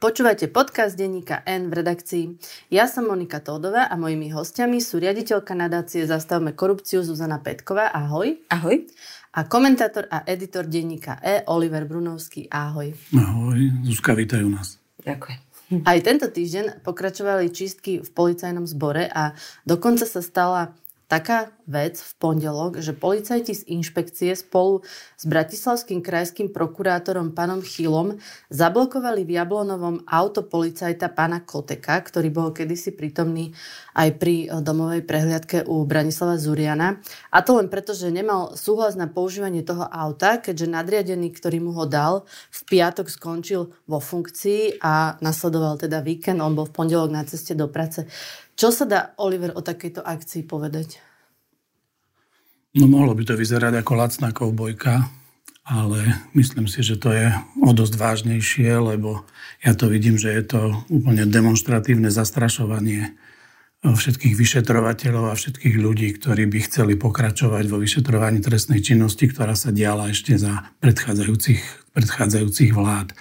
Počúvate 0.00 0.48
podcast 0.48 0.96
denníka 0.96 1.44
N 1.44 1.68
v 1.68 1.84
redakcii. 1.84 2.24
Ja 2.72 2.88
som 2.88 3.12
Monika 3.12 3.36
Tódová 3.44 3.84
a 3.84 4.00
mojimi 4.00 4.32
hostiami 4.32 4.80
sú 4.80 4.96
riaditeľka 4.96 5.52
nadácie 5.52 6.08
Zastavme 6.08 6.56
korupciu 6.56 7.04
Zuzana 7.04 7.36
Petková. 7.44 7.92
Ahoj. 7.92 8.32
Ahoj. 8.48 8.80
A 9.36 9.44
komentátor 9.44 10.08
a 10.08 10.24
editor 10.24 10.64
denníka 10.64 11.20
E 11.20 11.44
Oliver 11.52 11.84
Brunovský. 11.84 12.48
Ahoj. 12.48 12.96
Ahoj. 13.12 13.60
Zuzka, 13.84 14.16
vítajú 14.16 14.48
nás. 14.48 14.80
Ďakujem. 15.04 15.84
Aj 15.84 15.98
tento 16.00 16.32
týždeň 16.32 16.80
pokračovali 16.80 17.52
čistky 17.52 18.00
v 18.00 18.08
policajnom 18.08 18.64
zbore 18.64 19.04
a 19.04 19.36
dokonca 19.68 20.08
sa 20.08 20.24
stala 20.24 20.72
taká 21.10 21.50
vec 21.66 21.98
v 21.98 22.12
pondelok, 22.22 22.78
že 22.78 22.94
policajti 22.94 23.50
z 23.50 23.62
inšpekcie 23.66 24.30
spolu 24.38 24.86
s 25.18 25.26
bratislavským 25.26 25.98
krajským 26.06 26.54
prokurátorom 26.54 27.34
pánom 27.34 27.58
Chilom 27.66 28.22
zablokovali 28.46 29.26
v 29.26 29.34
Jablonovom 29.34 30.06
auto 30.06 30.46
policajta 30.46 31.10
pána 31.10 31.42
Koteka, 31.42 31.98
ktorý 31.98 32.30
bol 32.30 32.48
kedysi 32.54 32.94
prítomný 32.94 33.50
aj 33.98 34.08
pri 34.22 34.46
eh, 34.46 34.62
domovej 34.62 35.02
prehliadke 35.02 35.66
u 35.66 35.82
Branislava 35.82 36.38
Zuriana. 36.38 37.02
A 37.34 37.42
to 37.42 37.58
len 37.58 37.66
preto, 37.66 37.90
že 37.90 38.14
nemal 38.14 38.54
súhlas 38.54 38.94
na 38.94 39.10
používanie 39.10 39.66
toho 39.66 39.90
auta, 39.90 40.38
keďže 40.38 40.70
nadriadený, 40.70 41.34
ktorý 41.34 41.58
mu 41.58 41.74
ho 41.74 41.90
dal, 41.90 42.22
v 42.54 42.60
piatok 42.70 43.10
skončil 43.10 43.74
vo 43.90 43.98
funkcii 43.98 44.78
a 44.78 45.18
nasledoval 45.18 45.74
teda 45.74 46.06
víkend. 46.06 46.38
On 46.38 46.54
bol 46.54 46.70
v 46.70 46.74
pondelok 46.78 47.10
na 47.10 47.26
ceste 47.26 47.58
do 47.58 47.66
práce. 47.66 48.06
Čo 48.60 48.68
sa 48.68 48.84
dá, 48.84 49.16
Oliver, 49.16 49.56
o 49.56 49.64
takejto 49.64 50.04
akcii 50.04 50.44
povedať? 50.44 51.00
No 52.76 52.84
mohlo 52.92 53.16
by 53.16 53.24
to 53.24 53.32
vyzerať 53.32 53.80
ako 53.80 53.92
lacná 53.96 54.36
koubojka, 54.36 55.08
ale 55.64 56.28
myslím 56.36 56.68
si, 56.68 56.84
že 56.84 57.00
to 57.00 57.08
je 57.08 57.32
o 57.64 57.72
dosť 57.72 57.96
vážnejšie, 57.96 58.68
lebo 58.76 59.24
ja 59.64 59.72
to 59.72 59.88
vidím, 59.88 60.20
že 60.20 60.36
je 60.36 60.44
to 60.44 60.60
úplne 60.92 61.24
demonstratívne 61.24 62.12
zastrašovanie 62.12 63.16
všetkých 63.80 64.36
vyšetrovateľov 64.36 65.32
a 65.32 65.38
všetkých 65.40 65.80
ľudí, 65.80 66.20
ktorí 66.20 66.44
by 66.44 66.58
chceli 66.68 67.00
pokračovať 67.00 67.64
vo 67.64 67.80
vyšetrovaní 67.80 68.44
trestnej 68.44 68.84
činnosti, 68.84 69.24
ktorá 69.24 69.56
sa 69.56 69.72
diala 69.72 70.12
ešte 70.12 70.36
za 70.36 70.68
predchádzajúcich, 70.84 71.96
predchádzajúcich 71.96 72.76
vlád. 72.76 73.16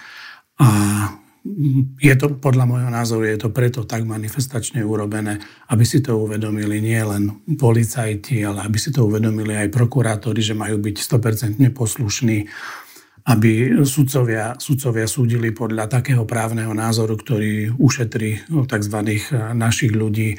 A 0.59 0.67
je 1.99 2.13
to, 2.15 2.37
podľa 2.37 2.65
môjho 2.69 2.91
názoru, 2.93 3.25
je 3.25 3.39
to 3.41 3.49
preto 3.49 3.83
tak 3.83 4.05
manifestačne 4.05 4.85
urobené, 4.85 5.41
aby 5.73 5.83
si 5.83 5.99
to 5.99 6.17
uvedomili 6.19 6.77
nie 6.79 7.01
len 7.01 7.41
policajti, 7.57 8.45
ale 8.45 8.65
aby 8.65 8.77
si 8.77 8.93
to 8.93 9.05
uvedomili 9.05 9.57
aj 9.57 9.73
prokurátori, 9.73 10.39
že 10.39 10.57
majú 10.57 10.77
byť 10.77 10.95
100% 10.95 11.73
poslušní, 11.73 12.45
aby 13.29 13.81
sudcovia, 13.85 14.57
sudcovia 14.57 15.05
súdili 15.05 15.53
podľa 15.53 16.01
takého 16.01 16.23
právneho 16.23 16.71
názoru, 16.73 17.17
ktorý 17.17 17.77
ušetrí 17.77 18.49
tzv. 18.49 18.97
našich 19.53 19.93
ľudí 19.93 20.37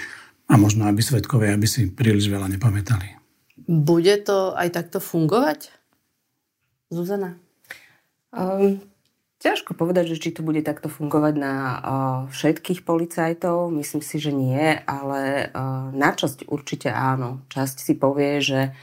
a 0.50 0.54
možno 0.58 0.90
aby 0.90 0.98
svetkovia, 0.98 1.54
aby 1.54 1.66
si 1.70 1.90
príliš 1.90 2.26
veľa 2.26 2.50
nepamätali. 2.50 3.18
Bude 3.70 4.18
to 4.26 4.58
aj 4.58 4.74
takto 4.74 4.98
fungovať? 4.98 5.70
Zuzana? 6.90 7.38
Um, 8.34 8.82
Ťažko 9.40 9.72
povedať, 9.72 10.12
že 10.12 10.20
či 10.20 10.36
to 10.36 10.44
bude 10.44 10.60
takto 10.60 10.92
fungovať 10.92 11.34
na 11.40 11.54
uh, 11.56 11.78
všetkých 12.28 12.84
policajtov. 12.84 13.72
Myslím 13.72 14.04
si, 14.04 14.20
že 14.20 14.36
nie, 14.36 14.76
ale 14.84 15.48
uh, 15.48 15.88
na 15.96 16.12
časť 16.12 16.44
určite 16.52 16.92
áno. 16.92 17.40
Časť 17.48 17.80
si 17.80 17.96
povie, 17.96 18.44
že 18.44 18.76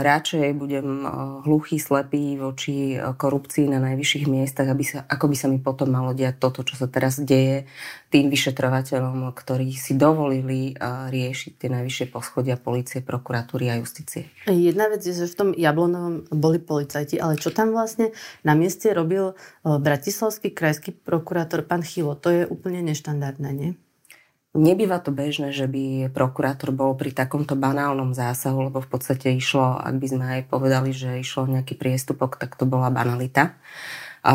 radšej 0.00 0.56
budem 0.56 1.04
hluchý, 1.44 1.76
slepý 1.76 2.40
voči 2.40 2.96
korupcii 2.96 3.68
na 3.68 3.76
najvyšších 3.84 4.24
miestach, 4.24 4.64
aby 4.64 4.80
sa, 4.80 5.04
ako 5.04 5.28
by 5.28 5.36
sa 5.36 5.46
mi 5.52 5.60
potom 5.60 5.92
malo 5.92 6.16
diať 6.16 6.40
toto, 6.40 6.64
čo 6.64 6.80
sa 6.80 6.88
teraz 6.88 7.20
deje 7.20 7.68
tým 8.08 8.32
vyšetrovateľom, 8.32 9.28
ktorí 9.36 9.76
si 9.76 9.92
dovolili 9.92 10.72
riešiť 11.12 11.52
tie 11.60 11.68
najvyššie 11.68 12.06
poschodia 12.08 12.56
policie, 12.56 13.04
prokuratúry 13.04 13.68
a 13.68 13.76
justície. 13.76 14.32
Jedna 14.48 14.88
vec 14.88 15.04
je, 15.04 15.12
že 15.12 15.28
v 15.28 15.36
tom 15.36 15.50
Jablonovom 15.52 16.24
boli 16.32 16.56
policajti, 16.56 17.20
ale 17.20 17.36
čo 17.36 17.52
tam 17.52 17.76
vlastne 17.76 18.16
na 18.48 18.56
mieste 18.56 18.88
robil 18.96 19.36
bratislavský 19.60 20.56
krajský 20.56 20.96
prokurátor 20.96 21.68
pán 21.68 21.84
Chilo, 21.84 22.16
to 22.16 22.32
je 22.32 22.42
úplne 22.48 22.80
neštandardné, 22.88 23.50
nie? 23.52 23.76
Nebýva 24.58 24.98
to 24.98 25.14
bežné, 25.14 25.54
že 25.54 25.70
by 25.70 26.10
prokurátor 26.10 26.74
bol 26.74 26.98
pri 26.98 27.14
takomto 27.14 27.54
banálnom 27.54 28.10
zásahu, 28.10 28.66
lebo 28.66 28.82
v 28.82 28.90
podstate 28.90 29.30
išlo, 29.38 29.78
ak 29.78 29.94
by 30.02 30.06
sme 30.10 30.24
aj 30.26 30.42
povedali, 30.50 30.90
že 30.90 31.22
išlo 31.22 31.46
nejaký 31.46 31.78
priestupok, 31.78 32.34
tak 32.34 32.58
to 32.58 32.66
bola 32.66 32.90
banalita. 32.90 33.54
A 34.26 34.34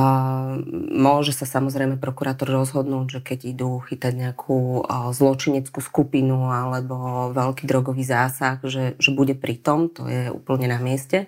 môže 0.95 1.35
sa 1.35 1.43
samozrejme 1.43 1.99
prokurátor 1.99 2.47
rozhodnúť, 2.47 3.19
že 3.19 3.21
keď 3.21 3.39
idú 3.51 3.83
chytať 3.83 4.13
nejakú 4.15 4.87
zločineckú 5.11 5.83
skupinu 5.83 6.47
alebo 6.55 7.27
veľký 7.35 7.67
drogový 7.67 8.07
zásah, 8.07 8.63
že, 8.63 8.95
že 8.95 9.11
bude 9.11 9.35
pri 9.35 9.59
tom, 9.59 9.91
to 9.91 10.07
je 10.07 10.31
úplne 10.31 10.71
na 10.71 10.79
mieste. 10.79 11.27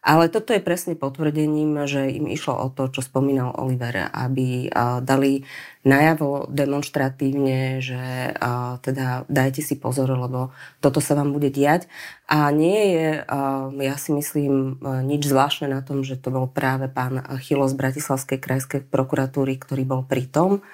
Ale 0.00 0.32
toto 0.32 0.56
je 0.56 0.64
presne 0.64 0.96
potvrdením, 0.96 1.84
že 1.84 2.08
im 2.08 2.24
išlo 2.32 2.56
o 2.56 2.72
to, 2.72 2.88
čo 2.88 3.04
spomínal 3.04 3.52
Oliver, 3.52 4.08
aby 4.08 4.72
dali 5.04 5.44
najavo 5.84 6.48
demonstratívne, 6.48 7.84
že 7.84 8.32
teda 8.80 9.28
dajte 9.28 9.60
si 9.60 9.76
pozor, 9.76 10.08
lebo 10.16 10.56
toto 10.80 11.04
sa 11.04 11.12
vám 11.12 11.36
bude 11.36 11.52
diať. 11.52 11.84
A 12.32 12.48
nie 12.48 12.96
je, 12.96 13.08
ja 13.76 13.96
si 14.00 14.16
myslím, 14.16 14.80
nič 15.04 15.28
zvláštne 15.28 15.68
na 15.68 15.84
tom, 15.84 16.00
že 16.00 16.16
to 16.16 16.32
bol 16.32 16.48
práve 16.48 16.88
pán 16.88 17.20
Chilo 17.44 17.68
z 17.68 17.76
Bratislavskej 17.76 18.40
krajskej 18.40 18.80
prokuratúry, 18.88 19.60
ktorý 19.60 19.84
bol 19.84 20.02
pri 20.08 20.24
tom 20.24 20.64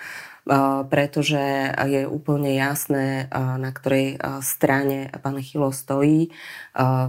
pretože 0.86 1.74
je 1.74 2.06
úplne 2.06 2.54
jasné, 2.54 3.26
na 3.34 3.70
ktorej 3.74 4.14
strane 4.46 5.10
pán 5.18 5.42
Chilo 5.42 5.74
stojí. 5.74 6.30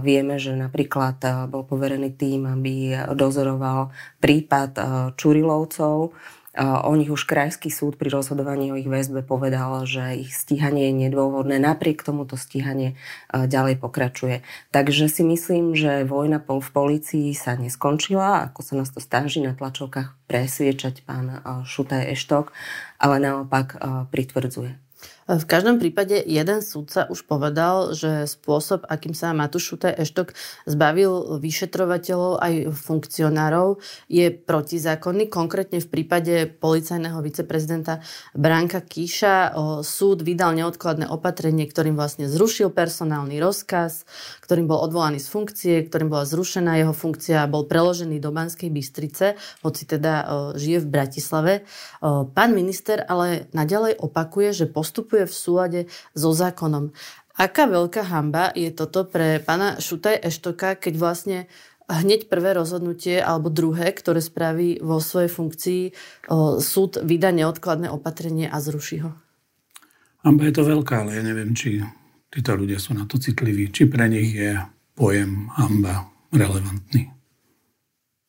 Vieme, 0.02 0.42
že 0.42 0.58
napríklad 0.58 1.46
bol 1.46 1.62
poverený 1.62 2.18
tým, 2.18 2.50
aby 2.50 2.98
dozoroval 3.14 3.94
prípad 4.18 4.70
Čurilovcov, 5.14 6.18
O 6.56 6.92
nich 6.96 7.12
už 7.12 7.28
krajský 7.28 7.68
súd 7.68 8.00
pri 8.00 8.08
rozhodovaní 8.08 8.72
o 8.72 8.80
ich 8.80 8.88
väzbe 8.88 9.20
povedal, 9.22 9.84
že 9.84 10.16
ich 10.16 10.32
stíhanie 10.32 10.90
je 10.90 11.06
nedôvodné. 11.06 11.60
Napriek 11.60 12.00
tomuto 12.02 12.40
stíhanie 12.40 12.96
ďalej 13.30 13.78
pokračuje. 13.78 14.42
Takže 14.72 15.12
si 15.12 15.22
myslím, 15.22 15.76
že 15.76 16.08
vojna 16.08 16.40
v 16.42 16.70
policii 16.72 17.30
sa 17.36 17.54
neskončila, 17.54 18.48
ako 18.48 18.60
sa 18.64 18.74
nás 18.80 18.90
to 18.90 18.98
snaží 18.98 19.44
na 19.44 19.54
tlačovkách 19.54 20.16
presviečať 20.26 21.04
pán 21.06 21.44
Šutaj 21.68 22.10
Eštok, 22.16 22.50
ale 22.98 23.20
naopak 23.22 23.78
pritvrdzuje. 24.08 24.80
V 25.28 25.44
každom 25.44 25.76
prípade 25.76 26.24
jeden 26.24 26.64
súdca 26.64 27.04
už 27.12 27.28
povedal, 27.28 27.92
že 27.92 28.24
spôsob, 28.24 28.88
akým 28.88 29.12
sa 29.12 29.36
Matúš 29.36 29.76
Šutaj 29.76 30.00
Eštok 30.00 30.32
zbavil 30.64 31.36
vyšetrovateľov 31.36 32.40
aj 32.40 32.72
funkcionárov, 32.72 33.76
je 34.08 34.32
protizákonný. 34.32 35.28
Konkrétne 35.28 35.84
v 35.84 35.88
prípade 35.92 36.48
policajného 36.48 37.20
viceprezidenta 37.20 38.00
Branka 38.32 38.80
Kíša 38.80 39.52
súd 39.84 40.24
vydal 40.24 40.56
neodkladné 40.56 41.12
opatrenie, 41.12 41.68
ktorým 41.68 41.92
vlastne 41.92 42.24
zrušil 42.24 42.72
personálny 42.72 43.36
rozkaz, 43.36 44.08
ktorým 44.40 44.64
bol 44.64 44.80
odvolaný 44.80 45.20
z 45.20 45.28
funkcie, 45.28 45.74
ktorým 45.84 46.08
bola 46.08 46.24
zrušená 46.24 46.80
jeho 46.80 46.96
funkcia 46.96 47.44
bol 47.52 47.68
preložený 47.68 48.16
do 48.16 48.32
Banskej 48.32 48.72
Bystrice, 48.72 49.36
hoci 49.60 49.84
teda 49.84 50.24
žije 50.56 50.80
v 50.80 50.88
Bratislave. 50.88 51.52
Pán 52.32 52.56
minister 52.56 53.04
ale 53.04 53.52
naďalej 53.52 54.00
opakuje, 54.00 54.64
že 54.64 54.72
postupuje 54.72 55.17
postupuje 55.18 55.26
v 55.26 55.34
súlade 55.34 55.80
so 56.14 56.30
zákonom. 56.30 56.94
Aká 57.38 57.66
veľká 57.70 58.02
hamba 58.10 58.50
je 58.54 58.70
toto 58.74 59.06
pre 59.06 59.38
pána 59.42 59.78
Šutaj 59.78 60.22
Eštoka, 60.26 60.74
keď 60.74 60.94
vlastne 60.98 61.38
hneď 61.86 62.26
prvé 62.26 62.54
rozhodnutie 62.54 63.22
alebo 63.22 63.48
druhé, 63.48 63.94
ktoré 63.94 64.18
spraví 64.18 64.82
vo 64.82 64.98
svojej 64.98 65.30
funkcii, 65.30 65.82
súd 66.58 66.98
vydá 67.06 67.30
neodkladné 67.30 67.88
opatrenie 67.90 68.50
a 68.50 68.58
zruší 68.58 69.06
ho? 69.06 69.14
Hamba 70.26 70.50
je 70.50 70.54
to 70.58 70.66
veľká, 70.66 71.06
ale 71.06 71.14
ja 71.14 71.22
neviem, 71.22 71.54
či 71.54 71.78
títo 72.28 72.58
ľudia 72.58 72.82
sú 72.82 72.92
na 72.98 73.06
to 73.06 73.22
citliví, 73.22 73.70
či 73.70 73.86
pre 73.86 74.10
nich 74.10 74.34
je 74.34 74.58
pojem 74.98 75.46
hamba 75.54 76.10
relevantný. 76.34 77.17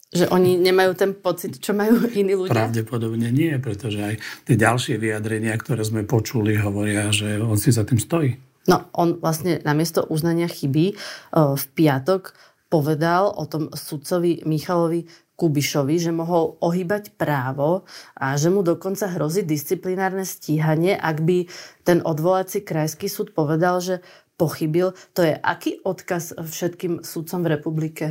Že 0.09 0.25
oni 0.33 0.57
nemajú 0.57 0.97
ten 0.97 1.11
pocit, 1.13 1.61
čo 1.61 1.77
majú 1.77 2.01
iní 2.19 2.33
ľudia? 2.33 2.69
Pravdepodobne 2.69 3.29
nie, 3.29 3.53
pretože 3.61 3.99
aj 4.01 4.15
tie 4.45 4.55
ďalšie 4.57 4.97
vyjadrenia, 4.97 5.53
ktoré 5.57 5.85
sme 5.85 6.01
počuli, 6.05 6.57
hovoria, 6.57 7.13
že 7.13 7.37
on 7.37 7.57
si 7.57 7.69
za 7.69 7.85
tým 7.85 8.01
stojí. 8.01 8.37
No, 8.69 8.85
on 8.93 9.17
vlastne 9.17 9.61
namiesto 9.65 10.05
uznania 10.05 10.45
chyby 10.45 10.85
e, 10.91 10.95
v 11.33 11.63
piatok 11.73 12.37
povedal 12.69 13.33
o 13.33 13.49
tom 13.49 13.73
sudcovi 13.73 14.45
Michalovi 14.45 15.09
Kubišovi, 15.39 15.95
že 15.97 16.11
mohol 16.13 16.59
ohýbať 16.61 17.15
právo 17.17 17.87
a 18.13 18.35
že 18.35 18.53
mu 18.53 18.61
dokonca 18.61 19.09
hrozí 19.09 19.41
disciplinárne 19.41 20.27
stíhanie, 20.27 20.93
ak 20.93 21.23
by 21.23 21.47
ten 21.81 22.03
odvolací 22.03 22.61
krajský 22.61 23.07
súd 23.09 23.31
povedal, 23.33 23.81
že 23.81 24.05
pochybil. 24.35 24.93
To 25.15 25.21
je 25.23 25.33
aký 25.33 25.79
odkaz 25.81 26.35
všetkým 26.35 27.01
sudcom 27.01 27.41
v 27.41 27.51
republike? 27.55 28.05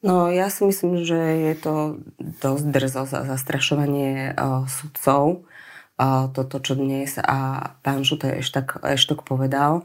No 0.00 0.32
ja 0.32 0.48
si 0.48 0.64
myslím, 0.64 1.04
že 1.04 1.16
je 1.16 1.54
to 1.60 1.74
dosť 2.18 2.64
drzo 2.72 3.04
za 3.04 3.20
zastrašovanie 3.28 4.32
uh, 4.32 4.64
sudcov. 4.64 5.44
Uh, 6.00 6.32
toto, 6.32 6.56
čo 6.64 6.72
dnes 6.72 7.20
a 7.20 7.72
pán 7.84 8.08
Šutaj 8.08 8.40
Eštok, 8.40 8.80
Eštok 8.80 9.28
povedal. 9.28 9.84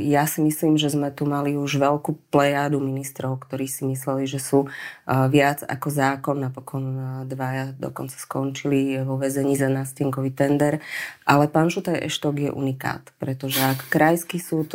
Ja 0.00 0.24
si 0.24 0.40
myslím, 0.40 0.80
že 0.80 0.88
sme 0.88 1.12
tu 1.12 1.28
mali 1.28 1.52
už 1.52 1.76
veľkú 1.76 2.32
plejádu 2.32 2.80
ministrov, 2.80 3.44
ktorí 3.44 3.68
si 3.68 3.84
mysleli, 3.84 4.24
že 4.24 4.40
sú 4.40 4.72
viac 5.04 5.60
ako 5.68 5.88
zákon. 5.92 6.40
Napokon 6.40 6.84
dvaja 7.28 7.76
dokonca 7.76 8.16
skončili 8.16 9.04
vo 9.04 9.20
väzení 9.20 9.52
za 9.52 9.68
nástenkový 9.68 10.32
tender. 10.32 10.80
Ale 11.28 11.52
pán 11.52 11.68
Šutaj 11.68 12.08
Eštok 12.08 12.48
je 12.48 12.50
unikát, 12.56 13.04
pretože 13.20 13.60
ak 13.60 13.92
krajský 13.92 14.40
súd 14.40 14.72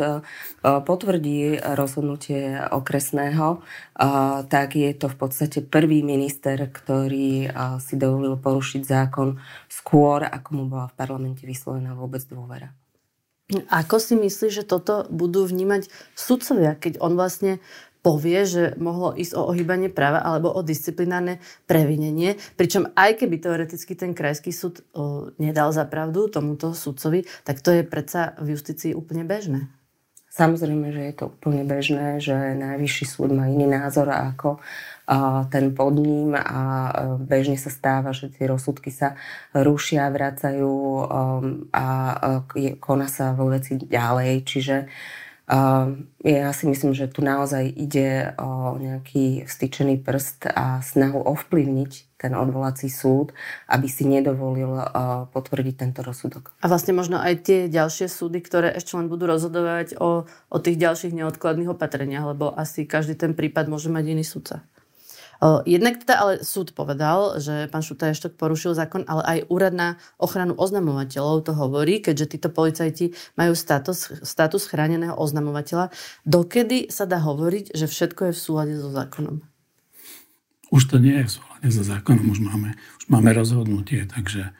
potvrdí 0.62 1.58
rozhodnutie 1.74 2.62
okresného, 2.70 3.66
tak 4.46 4.78
je 4.78 4.94
to 4.94 5.10
v 5.10 5.16
podstate 5.18 5.66
prvý 5.66 6.06
minister, 6.06 6.56
ktorý 6.70 7.50
si 7.82 7.94
dovolil 7.98 8.38
porušiť 8.38 8.82
zákon 8.86 9.34
skôr, 9.66 10.30
ako 10.30 10.48
mu 10.54 10.64
bola 10.70 10.86
v 10.86 10.94
parlamente 10.94 11.42
vyslovená 11.42 11.98
vôbec 11.98 12.22
dôvera. 12.30 12.70
Ako 13.70 13.98
si 13.98 14.14
myslíš, 14.14 14.62
že 14.62 14.68
toto 14.68 15.06
budú 15.10 15.46
vnímať 15.46 15.90
sudcovia, 16.14 16.78
keď 16.78 17.02
on 17.02 17.18
vlastne 17.18 17.58
povie, 18.00 18.48
že 18.48 18.62
mohlo 18.80 19.12
ísť 19.12 19.36
o 19.36 19.52
ohýbanie 19.52 19.92
práva 19.92 20.24
alebo 20.24 20.48
o 20.48 20.60
disciplinárne 20.64 21.38
previnenie. 21.68 22.40
Pričom 22.56 22.88
aj 22.96 23.20
keby 23.20 23.36
teoreticky 23.40 23.92
ten 23.92 24.16
krajský 24.16 24.50
súd 24.56 24.80
o, 24.96 25.28
nedal 25.36 25.68
za 25.76 25.84
pravdu 25.84 26.32
tomuto 26.32 26.72
sudcovi, 26.72 27.28
tak 27.44 27.60
to 27.60 27.76
je 27.76 27.82
predsa 27.84 28.36
v 28.40 28.56
justícii 28.56 28.96
úplne 28.96 29.28
bežné. 29.28 29.68
Samozrejme, 30.30 30.94
že 30.94 31.02
je 31.10 31.14
to 31.18 31.24
úplne 31.34 31.66
bežné, 31.66 32.22
že 32.22 32.54
najvyšší 32.54 33.04
súd 33.04 33.34
má 33.34 33.50
iný 33.50 33.66
názor 33.66 34.14
ako 34.14 34.62
ten 35.50 35.74
pod 35.74 35.98
ním 35.98 36.38
a 36.38 36.62
e, 36.62 36.92
bežne 37.18 37.58
sa 37.58 37.66
stáva, 37.66 38.14
že 38.14 38.30
tie 38.30 38.46
rozsudky 38.46 38.94
sa 38.94 39.18
rušia, 39.50 40.06
vracajú 40.06 40.70
um, 40.70 41.66
a 41.74 41.86
e, 42.54 42.78
koná 42.78 43.10
sa 43.10 43.34
vo 43.34 43.50
veci 43.50 43.74
ďalej. 43.74 44.46
Čiže 44.46 44.76
ja 46.22 46.54
si 46.54 46.64
myslím, 46.70 46.94
že 46.94 47.10
tu 47.10 47.26
naozaj 47.26 47.74
ide 47.74 48.38
o 48.38 48.78
nejaký 48.78 49.50
vstyčený 49.50 49.98
prst 49.98 50.46
a 50.46 50.78
snahu 50.78 51.18
ovplyvniť 51.26 52.09
ten 52.20 52.36
odvolací 52.36 52.92
súd, 52.92 53.32
aby 53.64 53.88
si 53.88 54.04
nedovolil 54.04 54.76
potvrdiť 55.32 55.74
tento 55.80 56.04
rozsudok. 56.04 56.52
A 56.60 56.68
vlastne 56.68 56.92
možno 56.92 57.16
aj 57.16 57.48
tie 57.48 57.58
ďalšie 57.72 58.12
súdy, 58.12 58.44
ktoré 58.44 58.76
ešte 58.76 59.00
len 59.00 59.08
budú 59.08 59.24
rozhodovať 59.24 59.96
o, 59.96 60.28
o 60.28 60.58
tých 60.60 60.76
ďalších 60.76 61.16
neodkladných 61.16 61.72
opatreniach, 61.72 62.36
lebo 62.36 62.52
asi 62.52 62.84
každý 62.84 63.16
ten 63.16 63.32
prípad 63.32 63.72
môže 63.72 63.88
mať 63.88 64.04
iný 64.12 64.24
sudca. 64.28 64.68
Jednak 65.64 66.04
teda 66.04 66.20
ale 66.20 66.34
súd 66.44 66.76
povedal, 66.76 67.40
že 67.40 67.64
pán 67.72 67.80
Šutaještok 67.80 68.36
porušil 68.36 68.76
zákon, 68.76 69.08
ale 69.08 69.24
aj 69.24 69.38
úrad 69.48 69.72
na 69.72 69.96
ochranu 70.20 70.52
oznamovateľov 70.52 71.48
to 71.48 71.56
hovorí, 71.56 72.04
keďže 72.04 72.36
títo 72.36 72.52
policajti 72.52 73.16
majú 73.40 73.56
status, 73.56 74.20
status 74.20 74.68
chráneného 74.68 75.16
oznamovateľa. 75.16 75.96
Dokedy 76.28 76.92
sa 76.92 77.08
dá 77.08 77.24
hovoriť, 77.24 77.72
že 77.72 77.88
všetko 77.88 78.28
je 78.28 78.32
v 78.36 78.40
súlade 78.44 78.74
so 78.76 78.92
zákonom? 78.92 79.40
Už 80.68 80.92
to 80.92 81.00
nie 81.00 81.16
je 81.24 81.24
v 81.24 81.32
súlade 81.40 81.49
so 81.68 81.84
zákonom, 81.84 82.32
už 82.32 82.40
máme, 82.40 82.72
už 82.72 83.04
máme 83.12 83.30
rozhodnutie, 83.36 84.08
takže 84.08 84.56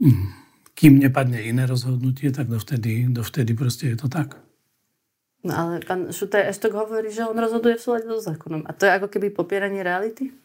hm, 0.00 0.26
kým 0.76 1.00
nepadne 1.00 1.40
iné 1.40 1.64
rozhodnutie, 1.64 2.32
tak 2.32 2.48
dovtedy, 2.48 3.08
dovtedy 3.08 3.52
proste 3.56 3.92
je 3.92 3.96
to 3.96 4.08
tak. 4.08 4.36
No 5.40 5.56
ale 5.56 5.80
pán 5.80 6.12
Šutaj 6.12 6.52
Eštok 6.52 6.76
hovorí, 6.76 7.08
že 7.08 7.24
on 7.24 7.36
rozhoduje 7.36 7.80
v 7.80 7.84
súlade 7.84 8.04
so 8.04 8.20
zákonom. 8.20 8.68
A 8.68 8.76
to 8.76 8.84
je 8.84 8.92
ako 8.92 9.08
keby 9.08 9.32
popieranie 9.32 9.80
reality? 9.80 10.36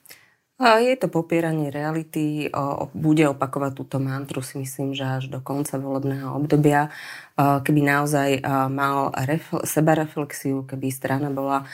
Je 0.56 0.96
to 0.96 1.12
popieranie 1.12 1.68
reality, 1.68 2.48
bude 2.96 3.28
opakovať 3.28 3.76
túto 3.76 4.00
mantru 4.00 4.40
si 4.40 4.56
myslím, 4.56 4.96
že 4.96 5.04
až 5.04 5.28
do 5.28 5.44
konca 5.44 5.76
volebného 5.76 6.32
obdobia. 6.32 6.96
Keby 7.36 7.84
naozaj 7.84 8.40
mal 8.72 9.12
sebareflexiu, 9.68 10.64
keby 10.64 10.96
strana 10.96 11.28
bola 11.28 11.68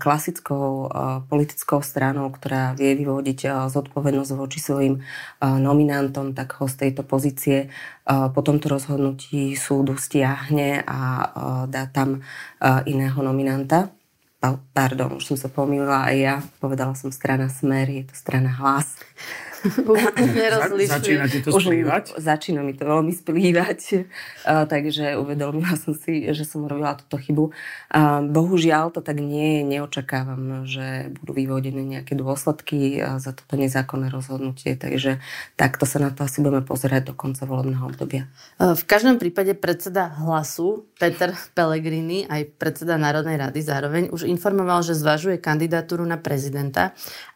klasickou 0.00 0.88
politickou 1.28 1.84
stranou, 1.84 2.32
ktorá 2.32 2.72
vie 2.72 2.96
vyvodiť 2.96 3.68
zodpovednosť 3.68 4.32
voči 4.32 4.56
svojim 4.56 5.04
nominantom, 5.44 6.32
tak 6.32 6.56
ho 6.56 6.64
z 6.64 6.80
tejto 6.80 7.04
pozície 7.04 7.68
po 8.08 8.40
tomto 8.40 8.72
rozhodnutí 8.72 9.52
súdu 9.52 10.00
stiahne 10.00 10.80
a 10.88 11.28
dá 11.68 11.92
tam 11.92 12.24
iného 12.88 13.20
nominanta 13.20 13.92
pardon, 14.76 15.16
už 15.16 15.24
som 15.24 15.36
sa 15.38 15.48
pomýlila 15.48 16.10
aj 16.10 16.16
ja, 16.16 16.36
povedala 16.58 16.92
som 16.98 17.12
strana 17.14 17.48
Smer, 17.48 17.88
je 17.88 18.04
to 18.08 18.14
strana 18.16 18.50
Hlas. 18.52 19.00
Začína 19.64 21.24
ti 21.24 21.40
to 21.40 21.56
splývať? 21.56 22.04
Začína 22.20 22.60
mi 22.60 22.76
to 22.76 22.84
veľmi 22.84 23.12
splývať, 23.16 23.80
uh, 24.48 24.68
takže 24.68 25.16
uvedomila 25.16 25.72
som 25.80 25.96
si, 25.96 26.28
že 26.30 26.44
som 26.44 26.68
robila 26.68 27.00
túto 27.00 27.16
chybu. 27.16 27.50
Uh, 27.88 28.20
bohužiaľ 28.28 28.92
to 28.92 29.00
tak 29.00 29.18
nie 29.24 29.60
je, 29.60 29.78
neočakávam, 29.78 30.68
že 30.68 31.08
budú 31.20 31.32
vyvodené 31.32 31.80
nejaké 31.80 32.12
dôsledky 32.12 33.00
za 33.16 33.32
toto 33.32 33.56
nezákonné 33.56 34.12
rozhodnutie, 34.12 34.76
takže 34.76 35.18
takto 35.56 35.88
sa 35.88 36.00
na 36.00 36.12
to 36.12 36.28
asi 36.28 36.44
budeme 36.44 36.60
pozerať 36.60 37.10
do 37.10 37.14
konca 37.16 37.48
volebného 37.48 37.88
obdobia. 37.88 38.28
V 38.60 38.84
každom 38.84 39.16
prípade 39.16 39.56
predseda 39.56 40.12
hlasu 40.20 40.84
Peter 41.00 41.32
Pellegrini, 41.56 42.28
aj 42.28 42.54
predseda 42.60 43.00
Národnej 43.00 43.40
rady 43.40 43.60
zároveň, 43.64 44.02
už 44.12 44.28
informoval, 44.28 44.84
že 44.84 44.94
zvažuje 44.94 45.40
kandidatúru 45.40 46.06
na 46.06 46.20
prezidenta 46.20 46.94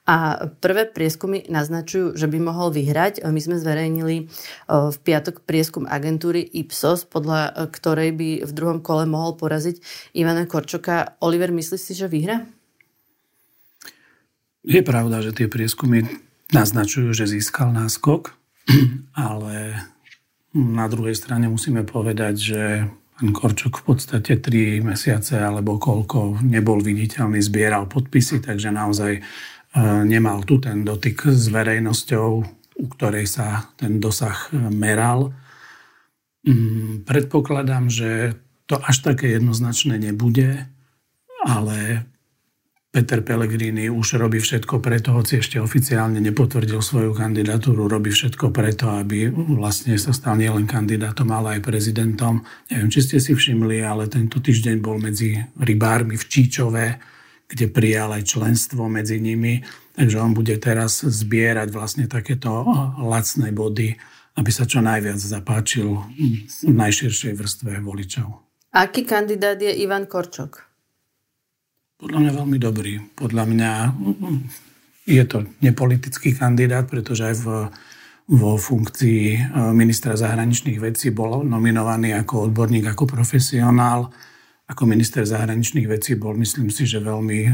a 0.08 0.48
prvé 0.64 0.88
prieskumy 0.88 1.44
naznačujú, 1.52 2.16
že 2.16 2.24
by 2.32 2.40
mohol 2.40 2.72
vyhrať. 2.72 3.20
My 3.28 3.40
sme 3.44 3.60
zverejnili 3.60 4.32
v 4.64 4.96
piatok 5.04 5.44
prieskum 5.44 5.84
agentúry 5.84 6.40
Ipsos, 6.40 7.04
podľa 7.04 7.68
ktorej 7.68 8.16
by 8.16 8.30
v 8.48 8.52
druhom 8.56 8.80
kole 8.80 9.04
mohol 9.04 9.36
poraziť 9.36 9.84
Ivana 10.16 10.48
Korčoka. 10.48 11.20
Oliver, 11.20 11.52
myslíš 11.52 11.82
si, 11.84 11.92
že 11.92 12.08
vyhra? 12.08 12.48
Je 14.64 14.80
pravda, 14.80 15.20
že 15.20 15.36
tie 15.36 15.44
prieskumy 15.44 16.08
naznačujú, 16.56 17.12
že 17.12 17.28
získal 17.28 17.68
náskok, 17.76 18.32
ale 19.12 19.76
na 20.56 20.88
druhej 20.88 21.20
strane 21.20 21.52
musíme 21.52 21.84
povedať, 21.84 22.34
že 22.40 22.62
pán 23.20 23.36
Korčok 23.36 23.84
v 23.84 23.84
podstate 23.92 24.40
3 24.40 24.80
mesiace 24.80 25.36
alebo 25.36 25.76
koľko 25.76 26.40
nebol 26.40 26.80
viditeľný, 26.80 27.44
zbieral 27.44 27.90
podpisy, 27.90 28.40
takže 28.40 28.72
naozaj 28.72 29.20
nemal 30.06 30.42
tu 30.42 30.58
ten 30.58 30.84
dotyk 30.84 31.28
s 31.30 31.50
verejnosťou, 31.50 32.28
u 32.78 32.86
ktorej 32.94 33.26
sa 33.26 33.68
ten 33.74 33.98
dosah 33.98 34.50
e, 34.50 34.70
meral. 34.70 35.34
Mm, 36.46 37.02
predpokladám, 37.02 37.90
že 37.90 38.38
to 38.70 38.78
až 38.78 39.02
také 39.02 39.34
jednoznačné 39.34 39.98
nebude, 39.98 40.68
ale 41.42 42.06
Peter 42.88 43.20
Pellegrini 43.20 43.92
už 43.92 44.16
robí 44.16 44.40
všetko 44.40 44.80
preto, 44.80 45.12
hoci 45.12 45.44
ešte 45.44 45.60
oficiálne 45.60 46.24
nepotvrdil 46.24 46.80
svoju 46.80 47.12
kandidatúru, 47.12 47.84
robí 47.84 48.08
všetko 48.08 48.48
preto, 48.48 48.88
aby 48.88 49.28
vlastne 49.30 50.00
sa 50.00 50.16
stal 50.16 50.40
nielen 50.40 50.64
kandidátom, 50.64 51.28
ale 51.28 51.60
aj 51.60 51.68
prezidentom. 51.68 52.48
Neviem, 52.72 52.88
či 52.88 53.00
ste 53.04 53.16
si 53.20 53.36
všimli, 53.36 53.84
ale 53.84 54.08
tento 54.08 54.40
týždeň 54.40 54.76
bol 54.80 54.96
medzi 54.96 55.36
rybármi 55.60 56.16
v 56.16 56.24
Číčove, 56.24 56.84
kde 57.48 57.66
prijal 57.72 58.12
aj 58.12 58.28
členstvo 58.28 58.92
medzi 58.92 59.16
nimi. 59.18 59.64
Takže 59.96 60.20
on 60.20 60.36
bude 60.36 60.54
teraz 60.60 61.00
zbierať 61.00 61.72
vlastne 61.72 62.04
takéto 62.04 62.68
lacné 63.00 63.50
body, 63.50 63.96
aby 64.38 64.50
sa 64.52 64.68
čo 64.68 64.84
najviac 64.84 65.18
zapáčil 65.18 65.98
v 66.62 66.74
najširšej 66.76 67.32
vrstve 67.34 67.82
voličov. 67.82 68.28
Aký 68.76 69.02
kandidát 69.08 69.58
je 69.58 69.72
Ivan 69.72 70.04
Korčok? 70.06 70.68
Podľa 71.98 72.18
mňa 72.22 72.32
veľmi 72.36 72.58
dobrý. 72.62 72.92
Podľa 73.18 73.44
mňa 73.48 73.72
je 75.08 75.24
to 75.24 75.48
nepolitický 75.64 76.36
kandidát, 76.36 76.86
pretože 76.86 77.26
aj 77.26 77.36
v, 77.42 77.46
vo 78.38 78.54
funkcii 78.54 79.22
e, 79.34 79.38
ministra 79.74 80.14
zahraničných 80.14 80.78
vecí 80.78 81.10
bol 81.10 81.42
nominovaný 81.42 82.14
ako 82.14 82.52
odborník, 82.52 82.92
ako 82.92 83.08
profesionál 83.08 84.14
ako 84.68 84.84
minister 84.84 85.24
zahraničných 85.24 85.88
vecí 85.88 86.12
bol, 86.20 86.36
myslím 86.36 86.68
si, 86.68 86.84
že 86.84 87.00
veľmi 87.00 87.40
uh, 87.48 87.52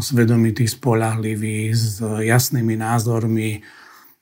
svedomitý, 0.00 0.64
spolahlivý, 0.64 1.76
s 1.76 2.00
jasnými 2.00 2.72
názormi. 2.80 3.60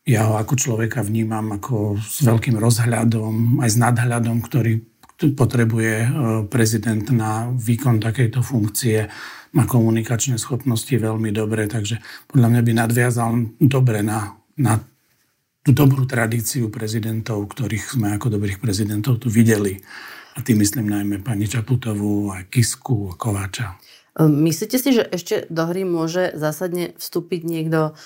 Ja 0.02 0.26
ho 0.26 0.34
ako 0.34 0.58
človeka 0.58 1.06
vnímam 1.06 1.54
ako 1.54 2.02
s 2.02 2.26
veľkým 2.26 2.58
rozhľadom, 2.58 3.62
aj 3.62 3.70
s 3.70 3.78
nadhľadom, 3.78 4.42
ktorý 4.42 4.82
potrebuje 5.38 5.94
uh, 6.02 6.08
prezident 6.50 7.06
na 7.14 7.46
výkon 7.54 8.02
takejto 8.02 8.42
funkcie. 8.42 9.06
Má 9.54 9.62
komunikačné 9.70 10.34
schopnosti 10.34 10.90
veľmi 10.90 11.30
dobre, 11.30 11.70
takže 11.70 12.02
podľa 12.26 12.48
mňa 12.50 12.60
by 12.66 12.72
nadviazal 12.74 13.30
dobre 13.62 14.02
na, 14.02 14.34
na 14.58 14.82
tú 15.62 15.70
dobrú 15.70 16.10
tradíciu 16.10 16.74
prezidentov, 16.74 17.54
ktorých 17.54 17.98
sme 17.98 18.18
ako 18.18 18.34
dobrých 18.34 18.58
prezidentov 18.58 19.22
tu 19.22 19.30
videli 19.30 19.78
a 20.36 20.38
tým 20.44 20.60
myslím 20.60 20.92
najmä 20.92 21.24
pani 21.24 21.48
Čaputovú, 21.48 22.28
a 22.28 22.44
Kisku, 22.44 23.10
a 23.10 23.14
Kováča. 23.16 23.80
Ehm, 24.20 24.44
myslíte 24.44 24.76
si, 24.76 24.92
že 24.92 25.08
ešte 25.08 25.48
do 25.48 25.64
hry 25.64 25.88
môže 25.88 26.36
zásadne 26.36 26.92
vstúpiť 27.00 27.40
niekto 27.48 27.96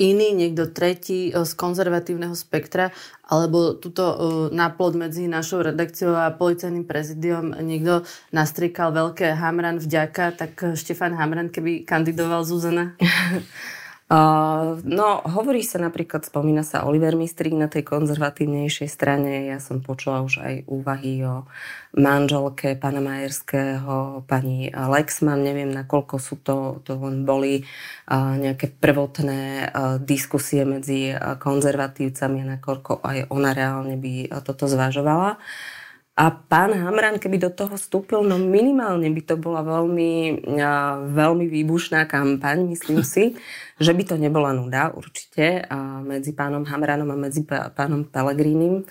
iný, 0.00 0.32
niekto 0.32 0.70
tretí 0.70 1.28
e, 1.28 1.44
z 1.44 1.52
konzervatívneho 1.58 2.32
spektra, 2.32 2.94
alebo 3.26 3.74
túto 3.74 4.04
e, 4.06 4.16
náplod 4.54 4.96
medzi 4.96 5.26
našou 5.26 5.66
redakciou 5.66 6.14
a 6.14 6.32
policajným 6.32 6.86
prezidiom 6.86 7.58
niekto 7.60 8.06
nastriekal 8.30 8.94
veľké 8.94 9.34
Hamran 9.34 9.82
vďaka, 9.82 10.38
tak 10.38 10.52
Štefan 10.78 11.18
Hamran, 11.18 11.50
keby 11.50 11.82
kandidoval 11.82 12.46
Zuzana? 12.46 12.94
No, 14.90 15.22
hovorí 15.22 15.62
sa 15.62 15.78
napríklad, 15.78 16.26
spomína 16.26 16.66
sa 16.66 16.82
Oliver 16.82 17.14
Mistrík 17.14 17.54
na 17.54 17.70
tej 17.70 17.86
konzervatívnejšej 17.86 18.90
strane. 18.90 19.46
Ja 19.46 19.62
som 19.62 19.86
počula 19.86 20.26
už 20.26 20.42
aj 20.42 20.54
úvahy 20.66 21.22
o 21.22 21.46
manželke 21.94 22.74
pána 22.74 22.98
Majerského, 22.98 24.26
pani 24.26 24.66
Lexman. 24.74 25.46
Neviem, 25.46 25.70
nakoľko 25.70 26.18
sú 26.18 26.42
to, 26.42 26.82
to 26.82 26.98
len 26.98 27.22
boli 27.22 27.62
nejaké 28.10 28.74
prvotné 28.82 29.70
diskusie 30.02 30.66
medzi 30.66 31.14
konzervatívcami 31.14 32.42
a 32.42 32.50
nakoľko 32.58 33.06
aj 33.06 33.30
ona 33.30 33.54
reálne 33.54 33.94
by 33.94 34.26
toto 34.42 34.66
zvažovala. 34.66 35.38
A 36.20 36.28
pán 36.28 36.76
Hamran, 36.76 37.16
keby 37.16 37.40
do 37.40 37.48
toho 37.48 37.80
vstúpil, 37.80 38.20
no 38.20 38.36
minimálne 38.36 39.08
by 39.08 39.22
to 39.24 39.40
bola 39.40 39.64
veľmi, 39.64 40.44
veľmi 41.16 41.48
výbušná 41.48 42.04
kampaň, 42.04 42.68
myslím 42.68 43.00
si, 43.16 43.40
že 43.80 43.96
by 43.96 44.04
to 44.04 44.20
nebola 44.20 44.52
nuda 44.52 44.92
určite 44.92 45.64
medzi 46.04 46.36
pánom 46.36 46.68
Hamranom 46.68 47.08
a 47.08 47.16
medzi 47.16 47.40
pánom 47.48 48.04
Pelegrínim. 48.04 48.84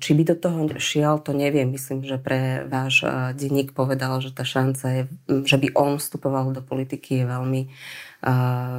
Či 0.00 0.10
by 0.16 0.22
do 0.32 0.36
toho 0.40 0.60
šiel, 0.80 1.20
to 1.20 1.36
neviem. 1.36 1.68
Myslím, 1.68 2.08
že 2.08 2.16
pre 2.16 2.64
váš 2.64 3.04
denník 3.36 3.76
povedal, 3.76 4.24
že 4.24 4.32
tá 4.32 4.40
šanca 4.40 4.86
je, 4.88 5.02
že 5.44 5.60
by 5.60 5.76
on 5.76 6.00
vstupoval 6.00 6.56
do 6.56 6.64
politiky 6.64 7.20
je 7.20 7.24
veľmi, 7.28 7.62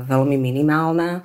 veľmi 0.09 0.37
minimálna. 0.41 1.21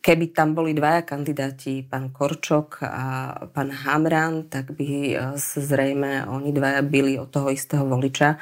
Keby 0.00 0.32
tam 0.32 0.56
boli 0.56 0.72
dvaja 0.72 1.04
kandidáti, 1.04 1.84
pán 1.84 2.08
Korčok 2.08 2.80
a 2.80 3.36
pán 3.52 3.68
Hamran, 3.68 4.48
tak 4.48 4.72
by 4.72 4.88
e, 5.12 5.16
zrejme 5.38 6.24
oni 6.24 6.56
dvaja 6.56 6.80
byli 6.80 7.20
od 7.20 7.28
toho 7.28 7.52
istého 7.52 7.84
voliča. 7.84 8.40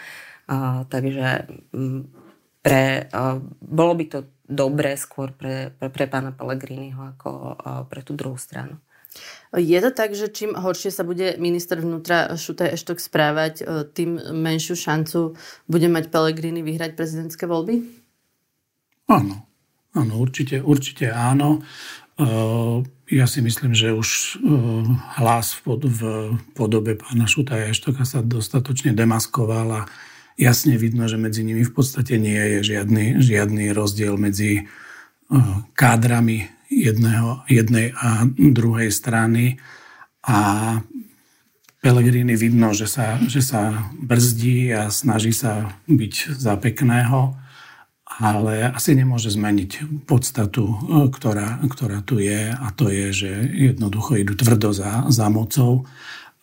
takže 0.89 1.45
pre, 2.63 2.85
bolo 3.61 3.93
by 3.95 4.05
to 4.09 4.19
dobré 4.49 4.97
skôr 4.97 5.35
pre, 5.37 5.75
pre, 5.77 5.93
pre 5.93 6.05
pána 6.09 6.33
Pellegriniho 6.33 7.19
ako 7.19 7.31
pre 7.91 8.01
tú 8.01 8.17
druhú 8.17 8.41
stranu. 8.41 8.81
Je 9.57 9.81
to 9.81 9.91
tak, 9.91 10.13
že 10.13 10.29
čím 10.29 10.53
horšie 10.53 10.93
sa 10.93 11.03
bude 11.03 11.41
minister 11.41 11.81
vnútra 11.81 12.37
Šutaj 12.37 12.77
Eštok 12.77 13.01
správať, 13.01 13.55
e, 13.61 13.65
tým 13.89 14.21
menšiu 14.37 14.77
šancu 14.77 15.33
bude 15.65 15.89
mať 15.89 16.13
Pellegrini 16.13 16.61
vyhrať 16.61 16.93
prezidentské 16.93 17.49
voľby? 17.49 17.81
Áno. 19.09 19.48
Áno, 19.99 20.23
určite, 20.23 20.63
určite 20.63 21.11
áno. 21.11 21.67
Uh, 22.19 22.87
ja 23.11 23.27
si 23.27 23.43
myslím, 23.43 23.75
že 23.75 23.91
už 23.91 24.39
uh, 24.39 24.87
hlas 25.19 25.59
v, 25.59 26.39
podobe 26.55 26.95
pána 26.95 27.27
Šutaja 27.27 27.71
Eštoka 27.71 28.07
sa 28.07 28.23
dostatočne 28.23 28.95
demaskoval 28.95 29.69
a 29.75 29.81
jasne 30.39 30.79
vidno, 30.79 31.11
že 31.11 31.19
medzi 31.19 31.43
nimi 31.43 31.67
v 31.67 31.75
podstate 31.75 32.15
nie 32.15 32.39
je 32.59 32.75
žiadny, 32.75 33.19
žiadny 33.19 33.75
rozdiel 33.75 34.15
medzi 34.15 34.63
uh, 34.63 35.67
kádrami 35.75 36.47
jedného, 36.71 37.43
jednej 37.51 37.91
a 37.99 38.23
druhej 38.31 38.95
strany. 38.95 39.59
A 40.23 40.39
Pelegrini 41.83 42.39
vidno, 42.39 42.71
že 42.75 42.87
sa, 42.87 43.19
že 43.27 43.43
sa 43.43 43.91
brzdí 43.99 44.71
a 44.75 44.91
snaží 44.95 45.35
sa 45.35 45.75
byť 45.91 46.39
za 46.39 46.55
pekného 46.59 47.48
ale 48.09 48.73
asi 48.73 48.97
nemôže 48.97 49.29
zmeniť 49.29 50.03
podstatu, 50.09 50.65
e, 50.65 50.75
ktorá, 51.13 51.61
ktorá 51.69 52.01
tu 52.01 52.17
je 52.17 52.49
a 52.49 52.67
to 52.73 52.89
je, 52.89 53.13
že 53.13 53.31
jednoducho 53.53 54.17
idú 54.17 54.33
tvrdo 54.33 54.73
za, 54.73 55.05
za 55.13 55.29
mocou. 55.29 55.85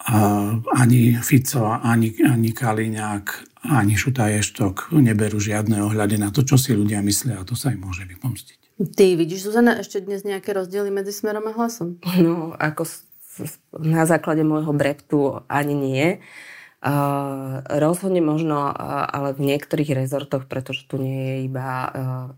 A 0.06 0.54
ani 0.78 1.18
Fico, 1.18 1.66
ani, 1.66 2.14
ani 2.22 2.54
Kaliňák, 2.54 3.26
ani 3.66 3.98
Šutaještok 3.98 4.94
neberú 4.94 5.42
žiadne 5.42 5.82
ohľady 5.82 6.22
na 6.22 6.30
to, 6.30 6.46
čo 6.46 6.62
si 6.62 6.78
ľudia 6.78 7.02
myslia 7.02 7.42
a 7.42 7.48
to 7.48 7.58
sa 7.58 7.74
im 7.74 7.82
môže 7.82 8.06
vypomstiť. 8.06 8.78
Ty 8.94 9.18
vidíš, 9.18 9.50
Zuzana, 9.50 9.82
ešte 9.82 10.06
dnes 10.06 10.22
nejaké 10.22 10.54
rozdiely 10.54 10.94
medzi 10.94 11.10
Smerom 11.10 11.50
a 11.50 11.56
Hlasom? 11.58 11.98
No, 12.22 12.54
ako 12.54 12.86
na 13.82 14.06
základe 14.06 14.46
môjho 14.46 14.72
breptu 14.72 15.42
ani 15.50 15.74
nie. 15.74 16.06
Uh, 16.20 16.54
rozhodne 17.82 18.22
možno, 18.22 18.70
uh, 18.70 18.74
ale 19.10 19.34
v 19.34 19.54
niektorých 19.54 19.98
rezortoch, 19.98 20.46
pretože 20.46 20.86
tu 20.86 21.02
nie 21.02 21.18
je 21.18 21.36
iba 21.50 21.90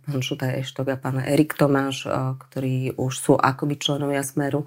pán 0.07 0.21
Šutaj 0.23 0.63
Eštok 0.63 0.95
a 0.95 0.97
pán 0.97 1.19
Erik 1.19 1.59
Tomáš, 1.59 2.07
ktorí 2.47 2.95
už 2.95 3.13
sú 3.13 3.33
akoby 3.35 3.75
členovia 3.75 4.23
Smeru, 4.23 4.63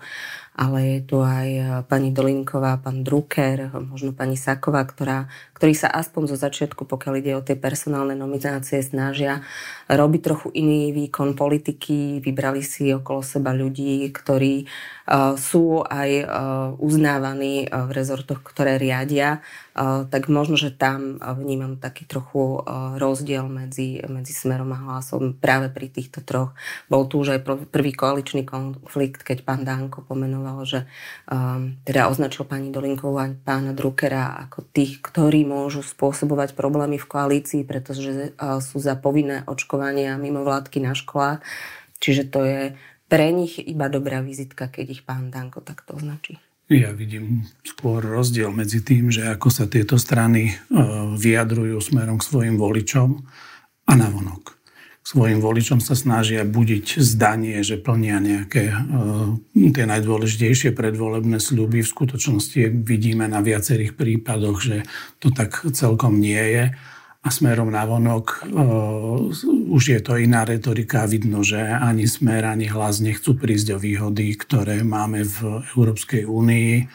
ale 0.61 0.99
je 0.99 1.01
tu 1.09 1.17
aj 1.25 1.83
pani 1.89 2.13
Dolinková, 2.13 2.77
pán 2.77 3.01
Drucker, 3.01 3.73
možno 3.73 4.13
pani 4.13 4.37
Saková, 4.37 4.85
ktorá, 4.85 5.33
ktorí 5.57 5.73
sa 5.73 5.89
aspoň 5.89 6.35
zo 6.35 6.37
začiatku, 6.37 6.85
pokiaľ 6.85 7.15
ide 7.17 7.33
o 7.33 7.41
tie 7.41 7.57
personálne 7.57 8.13
nominácie, 8.13 8.85
snažia 8.85 9.41
robiť 9.89 10.21
trochu 10.21 10.49
iný 10.53 10.93
výkon 10.93 11.33
politiky, 11.33 12.21
vybrali 12.21 12.61
si 12.61 12.93
okolo 12.93 13.25
seba 13.25 13.57
ľudí, 13.57 14.05
ktorí 14.13 14.67
uh, 14.67 15.39
sú 15.41 15.81
aj 15.81 16.11
uh, 16.21 16.29
uznávaní 16.77 17.65
uh, 17.65 17.89
v 17.89 17.91
rezortoch, 17.97 18.45
ktoré 18.45 18.77
riadia, 18.77 19.41
tak 19.75 20.27
možno, 20.27 20.59
že 20.59 20.75
tam 20.75 21.23
vnímam 21.23 21.79
taký 21.79 22.03
trochu 22.05 22.67
rozdiel 22.99 23.47
medzi, 23.47 24.03
medzi 24.11 24.35
smerom 24.35 24.75
a 24.75 24.83
hlasom 24.83 25.39
práve 25.39 25.71
pri 25.71 25.87
týchto 25.87 26.27
troch. 26.27 26.53
Bol 26.91 27.07
tu 27.07 27.23
už 27.23 27.39
aj 27.39 27.71
prvý 27.71 27.95
koaličný 27.95 28.43
konflikt, 28.43 29.23
keď 29.23 29.47
pán 29.47 29.63
Danko 29.63 30.03
pomenoval 30.03 30.67
že 30.67 30.91
teda 31.87 32.11
označil 32.11 32.51
pani 32.51 32.75
Dolinkovú 32.75 33.17
a 33.23 33.31
pána 33.31 33.71
Druckera 33.71 34.43
ako 34.49 34.67
tých, 34.75 34.99
ktorí 35.01 35.47
môžu 35.47 35.87
spôsobovať 35.87 36.59
problémy 36.59 36.99
v 36.99 37.07
koalícii, 37.07 37.63
pretože 37.63 38.35
sú 38.61 38.77
za 38.83 38.99
povinné 38.99 39.47
očkovanie 39.47 40.11
a 40.11 40.19
mimovládky 40.19 40.83
na 40.83 40.99
školách. 40.99 41.41
Čiže 42.03 42.23
to 42.29 42.41
je 42.43 42.61
pre 43.07 43.29
nich 43.31 43.59
iba 43.59 43.87
dobrá 43.87 44.19
vizitka, 44.19 44.67
keď 44.67 44.87
ich 44.99 45.03
pán 45.07 45.31
Danko 45.31 45.63
takto 45.63 45.95
označí. 45.95 46.39
Ja 46.71 46.95
vidím 46.95 47.51
skôr 47.67 47.99
rozdiel 47.99 48.55
medzi 48.55 48.79
tým, 48.79 49.11
že 49.11 49.27
ako 49.27 49.51
sa 49.51 49.67
tieto 49.67 49.99
strany 49.99 50.55
uh, 50.55 51.19
vyjadrujú 51.19 51.83
smerom 51.83 52.23
k 52.23 52.27
svojim 52.31 52.55
voličom 52.55 53.27
a 53.91 53.93
navonok 53.99 54.61
svojim 55.11 55.43
voličom 55.43 55.83
sa 55.83 55.99
snažia 55.99 56.47
budiť 56.47 57.03
zdanie, 57.03 57.67
že 57.67 57.83
plnia 57.83 58.23
nejaké 58.23 58.71
uh, 58.71 59.35
tie 59.51 59.85
najdôležitejšie 59.91 60.71
predvolebné 60.71 61.43
sľuby. 61.43 61.83
V 61.83 61.93
skutočnosti 61.93 62.87
vidíme 62.87 63.27
na 63.27 63.43
viacerých 63.43 63.99
prípadoch, 63.99 64.63
že 64.63 64.77
to 65.19 65.35
tak 65.35 65.67
celkom 65.75 66.23
nie 66.23 66.39
je. 66.39 66.65
A 67.21 67.29
smerom 67.29 67.69
na 67.69 67.85
vonok 67.85 68.49
uh, 68.49 69.29
už 69.77 69.83
je 69.93 70.01
to 70.01 70.17
iná 70.17 70.49
retorika. 70.49 71.05
Vidno, 71.05 71.45
že 71.45 71.61
ani 71.61 72.09
smer, 72.09 72.49
ani 72.49 72.65
hlas 72.65 73.05
nechcú 73.05 73.37
prísť 73.37 73.77
o 73.77 73.79
výhody, 73.79 74.33
ktoré 74.41 74.81
máme 74.81 75.29
v 75.29 75.61
Európskej 75.77 76.25
únii 76.25 76.89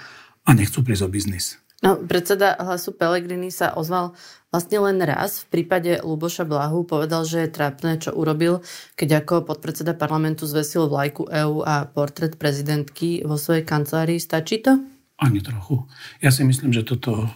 a 0.46 0.50
nechcú 0.58 0.82
prísť 0.82 1.04
o 1.06 1.10
biznis. 1.14 1.62
No, 1.86 2.02
predseda 2.02 2.58
hlasu 2.58 2.98
Pelegrini 2.98 3.54
sa 3.54 3.78
ozval 3.78 4.18
vlastne 4.50 4.82
len 4.82 4.98
raz. 5.06 5.46
V 5.46 5.62
prípade 5.62 6.02
Luboša 6.02 6.48
Blahu 6.48 6.82
povedal, 6.88 7.22
že 7.30 7.46
je 7.46 7.54
trápne, 7.54 8.02
čo 8.02 8.10
urobil, 8.16 8.66
keď 8.98 9.22
ako 9.22 9.46
podpredseda 9.46 9.94
parlamentu 9.94 10.50
zvesil 10.50 10.90
vlajku 10.90 11.30
EÚ 11.30 11.62
a 11.62 11.86
portrét 11.86 12.42
prezidentky 12.42 13.22
vo 13.22 13.38
svojej 13.38 13.62
kancelárii. 13.62 14.18
Stačí 14.18 14.66
to? 14.66 14.82
Ani 15.22 15.46
trochu. 15.46 15.86
Ja 16.18 16.34
si 16.34 16.42
myslím, 16.42 16.74
že 16.74 16.82
toto 16.82 17.30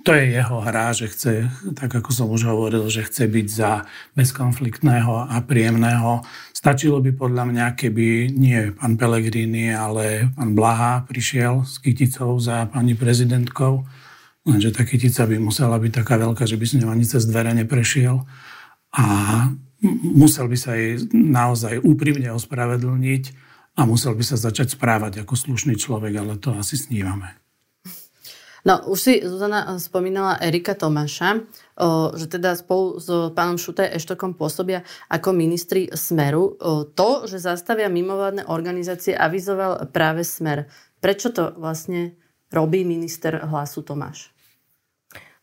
to 0.00 0.10
je 0.16 0.36
jeho 0.36 0.56
hra, 0.64 0.96
že 0.96 1.12
chce, 1.12 1.34
tak 1.76 1.92
ako 1.92 2.10
som 2.12 2.26
už 2.32 2.48
hovoril, 2.48 2.88
že 2.88 3.04
chce 3.04 3.28
byť 3.28 3.46
za 3.48 3.84
bezkonfliktného 4.16 5.28
a 5.28 5.36
príjemného. 5.44 6.24
Stačilo 6.56 7.00
by 7.04 7.12
podľa 7.16 7.44
mňa, 7.48 7.66
keby 7.76 8.32
nie 8.32 8.72
pán 8.72 8.96
Pellegrini, 8.96 9.72
ale 9.72 10.32
pán 10.32 10.56
Blaha 10.56 11.04
prišiel 11.04 11.68
s 11.68 11.80
kyticou 11.80 12.40
za 12.40 12.68
pani 12.68 12.96
prezidentkou 12.96 13.84
Lenže 14.48 14.72
tá 14.72 14.88
kytica 14.88 15.28
by 15.28 15.36
musela 15.36 15.76
byť 15.76 15.92
taká 16.00 16.16
veľká, 16.16 16.48
že 16.48 16.56
by 16.56 16.64
s 16.64 16.76
ňou 16.80 16.90
ani 16.90 17.04
cez 17.04 17.28
dvere 17.28 17.52
neprešiel. 17.52 18.24
A 18.96 19.04
musel 20.02 20.48
by 20.48 20.56
sa 20.56 20.72
jej 20.76 21.04
naozaj 21.12 21.84
úprimne 21.84 22.32
ospravedlniť 22.32 23.24
a 23.76 23.84
musel 23.84 24.16
by 24.16 24.24
sa 24.24 24.40
začať 24.40 24.80
správať 24.80 25.24
ako 25.24 25.36
slušný 25.36 25.76
človek, 25.76 26.12
ale 26.16 26.40
to 26.40 26.56
asi 26.56 26.80
snívame. 26.80 27.39
No, 28.60 28.84
už 28.92 28.98
si 29.00 29.14
Zuzana 29.24 29.64
spomínala 29.80 30.36
Erika 30.36 30.76
Tomáša, 30.76 31.48
že 32.12 32.26
teda 32.28 32.52
spolu 32.52 33.00
s 33.00 33.08
pánom 33.32 33.56
Šutaj 33.56 33.96
Eštokom 33.96 34.36
pôsobia 34.36 34.84
ako 35.08 35.32
ministri 35.32 35.88
Smeru. 35.88 36.60
To, 36.92 37.10
že 37.24 37.40
zastavia 37.40 37.88
mimovládne 37.88 38.44
organizácie, 38.52 39.16
avizoval 39.16 39.88
práve 39.88 40.28
Smer. 40.28 40.68
Prečo 41.00 41.32
to 41.32 41.56
vlastne 41.56 42.20
robí 42.52 42.84
minister 42.84 43.40
hlasu 43.40 43.80
Tomáš? 43.80 44.28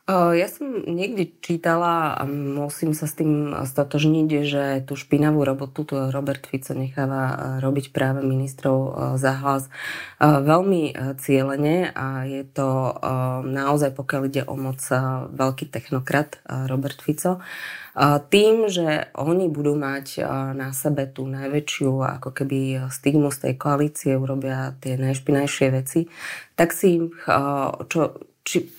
Ja 0.07 0.47
som 0.47 0.87
niekde 0.87 1.35
čítala 1.43 2.15
a 2.15 2.23
musím 2.23 2.95
sa 2.95 3.11
s 3.11 3.19
tým 3.19 3.51
stotožniť, 3.51 4.29
že 4.47 4.63
tú 4.87 4.95
špinavú 4.95 5.43
robotu 5.43 5.83
to 5.83 6.15
Robert 6.15 6.47
Fico 6.47 6.71
necháva 6.71 7.59
robiť 7.59 7.91
práve 7.91 8.23
ministrov 8.23 8.95
za 9.19 9.35
hlas 9.35 9.67
veľmi 10.23 10.95
cieľene 11.19 11.91
a 11.91 12.23
je 12.23 12.47
to 12.47 12.95
naozaj, 13.51 13.91
pokiaľ 13.99 14.21
ide 14.31 14.47
o 14.47 14.55
moc, 14.55 14.79
veľký 15.27 15.67
technokrat 15.67 16.39
Robert 16.47 17.03
Fico. 17.03 17.43
Tým, 18.31 18.71
že 18.71 19.11
oni 19.11 19.51
budú 19.51 19.75
mať 19.75 20.23
na 20.55 20.71
sebe 20.71 21.03
tú 21.11 21.27
najväčšiu 21.27 22.21
ako 22.23 22.31
keby 22.31 22.87
stigmu 22.87 23.27
z 23.27 23.37
tej 23.43 23.53
koalície, 23.59 24.15
urobia 24.15 24.71
tie 24.79 24.95
najšpinajšie 24.95 25.67
veci, 25.75 26.07
tak 26.55 26.71
si 26.71 27.11
čo, 27.91 28.01
či, 28.47 28.71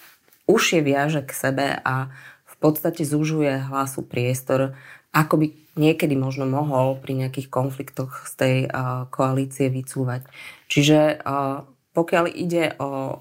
užšie 0.49 0.81
viaže 0.81 1.21
k 1.23 1.31
sebe 1.31 1.67
a 1.85 2.09
v 2.49 2.55
podstate 2.59 3.05
zužuje 3.05 3.69
hlasu 3.69 4.03
priestor, 4.03 4.75
ako 5.15 5.45
by 5.45 5.47
niekedy 5.79 6.19
možno 6.19 6.49
mohol 6.49 6.99
pri 6.99 7.15
nejakých 7.15 7.49
konfliktoch 7.53 8.27
z 8.27 8.33
tej 8.35 8.57
uh, 8.67 9.07
koalície 9.15 9.71
vycúvať. 9.71 10.27
Čiže 10.67 11.23
uh, 11.23 11.63
pokiaľ 11.95 12.25
ide 12.35 12.75
o 12.83 12.91
uh, 12.91 13.15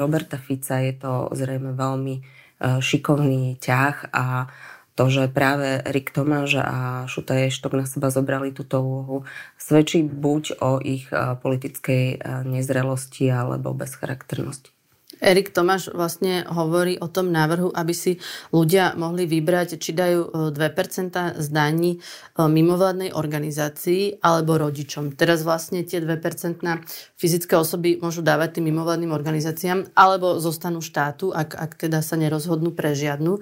Roberta 0.00 0.40
Fica, 0.40 0.80
je 0.80 0.96
to 0.96 1.28
zrejme 1.36 1.76
veľmi 1.76 2.14
uh, 2.18 2.80
šikovný 2.80 3.60
ťah 3.60 4.16
a 4.16 4.48
to, 4.96 5.08
že 5.08 5.32
práve 5.32 5.80
Rik 5.86 6.12
Tomáš 6.12 6.60
a 6.60 7.04
Šuta 7.08 7.32
Ještok 7.32 7.72
na 7.72 7.88
seba 7.88 8.12
zobrali 8.12 8.52
túto 8.52 8.84
úlohu, 8.84 9.24
svedčí 9.56 10.04
buď 10.04 10.60
o 10.60 10.76
ich 10.76 11.08
politickej 11.14 12.20
nezrelosti 12.44 13.32
alebo 13.32 13.72
bezcharakternosti. 13.72 14.79
Erik 15.20 15.52
Tomáš 15.52 15.92
vlastne 15.92 16.48
hovorí 16.48 16.96
o 16.96 17.06
tom 17.06 17.28
návrhu, 17.28 17.68
aby 17.76 17.92
si 17.92 18.16
ľudia 18.50 18.96
mohli 18.96 19.28
vybrať, 19.28 19.76
či 19.76 19.92
dajú 19.92 20.52
2% 20.52 20.56
e, 20.56 21.22
z 21.36 21.46
daní 21.52 21.92
e, 21.94 21.98
mimovládnej 22.40 23.12
organizácii 23.12 24.24
alebo 24.24 24.56
rodičom. 24.56 25.12
Teraz 25.14 25.44
vlastne 25.44 25.84
tie 25.84 26.00
2% 26.00 26.64
na 26.64 26.80
fyzické 27.20 27.52
osoby 27.60 28.00
môžu 28.00 28.24
dávať 28.24 28.58
tým 28.58 28.72
mimovládnym 28.72 29.12
organizáciám 29.12 29.92
alebo 29.92 30.40
zostanú 30.40 30.80
štátu, 30.80 31.36
ak, 31.36 31.52
ak 31.52 31.70
teda 31.76 32.00
sa 32.00 32.16
nerozhodnú 32.16 32.72
pre 32.72 32.96
žiadnu. 32.96 33.36
E, 33.36 33.40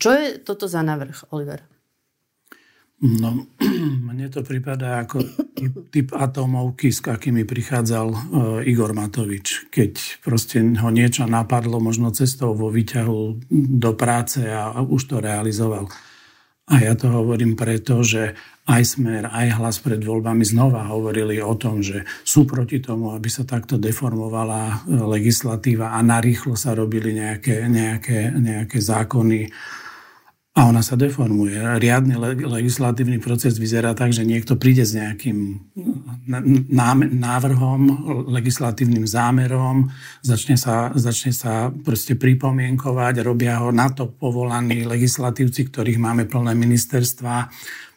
čo 0.00 0.08
je 0.16 0.40
toto 0.40 0.64
za 0.64 0.80
návrh, 0.80 1.28
Oliver? 1.28 1.73
No, 3.04 3.44
mne 4.08 4.32
to 4.32 4.40
prípada 4.40 5.04
ako 5.04 5.20
typ, 5.52 5.74
typ 5.92 6.08
atómovky, 6.16 6.88
s 6.88 7.04
akými 7.04 7.44
prichádzal 7.44 8.08
uh, 8.08 8.18
Igor 8.64 8.96
Matovič. 8.96 9.68
Keď 9.68 10.24
proste 10.24 10.64
ho 10.64 10.88
niečo 10.88 11.28
napadlo, 11.28 11.84
možno 11.84 12.16
cestou 12.16 12.56
vo 12.56 12.72
výťahu 12.72 13.44
do 13.76 13.90
práce 13.92 14.40
a, 14.48 14.72
a 14.72 14.80
už 14.80 15.12
to 15.12 15.16
realizoval. 15.20 15.92
A 16.64 16.80
ja 16.80 16.96
to 16.96 17.12
hovorím 17.12 17.60
preto, 17.60 18.00
že 18.00 18.32
aj 18.64 18.96
Smer, 18.96 19.28
aj 19.28 19.60
hlas 19.60 19.76
pred 19.84 20.00
voľbami 20.00 20.40
znova 20.40 20.88
hovorili 20.88 21.36
o 21.44 21.52
tom, 21.60 21.84
že 21.84 22.08
sú 22.24 22.48
proti 22.48 22.80
tomu, 22.80 23.12
aby 23.12 23.28
sa 23.28 23.44
takto 23.44 23.76
deformovala 23.76 24.88
e, 24.88 24.96
legislatíva 25.04 25.92
a 25.92 26.00
narýchlo 26.00 26.56
sa 26.56 26.72
robili 26.72 27.12
nejaké, 27.12 27.68
nejaké, 27.68 28.32
nejaké 28.32 28.80
zákony 28.80 29.52
a 30.54 30.70
ona 30.70 30.86
sa 30.86 30.94
deformuje. 30.94 31.58
Riadny 31.58 32.14
legislatívny 32.46 33.18
proces 33.18 33.58
vyzerá 33.58 33.90
tak, 33.90 34.14
že 34.14 34.22
niekto 34.22 34.54
príde 34.54 34.86
s 34.86 34.94
nejakým 34.94 35.58
návrhom, 37.10 37.80
legislatívnym 38.30 39.02
zámerom, 39.02 39.90
začne 40.22 40.54
sa, 40.54 40.94
začne 40.94 41.34
sa 41.34 41.74
proste 41.74 42.14
pripomienkovať, 42.14 43.26
robia 43.26 43.58
ho 43.58 43.74
na 43.74 43.90
to 43.90 44.06
povolaní 44.06 44.86
legislatívci, 44.86 45.74
ktorých 45.74 45.98
máme 45.98 46.30
plné 46.30 46.54
ministerstva, 46.54 47.50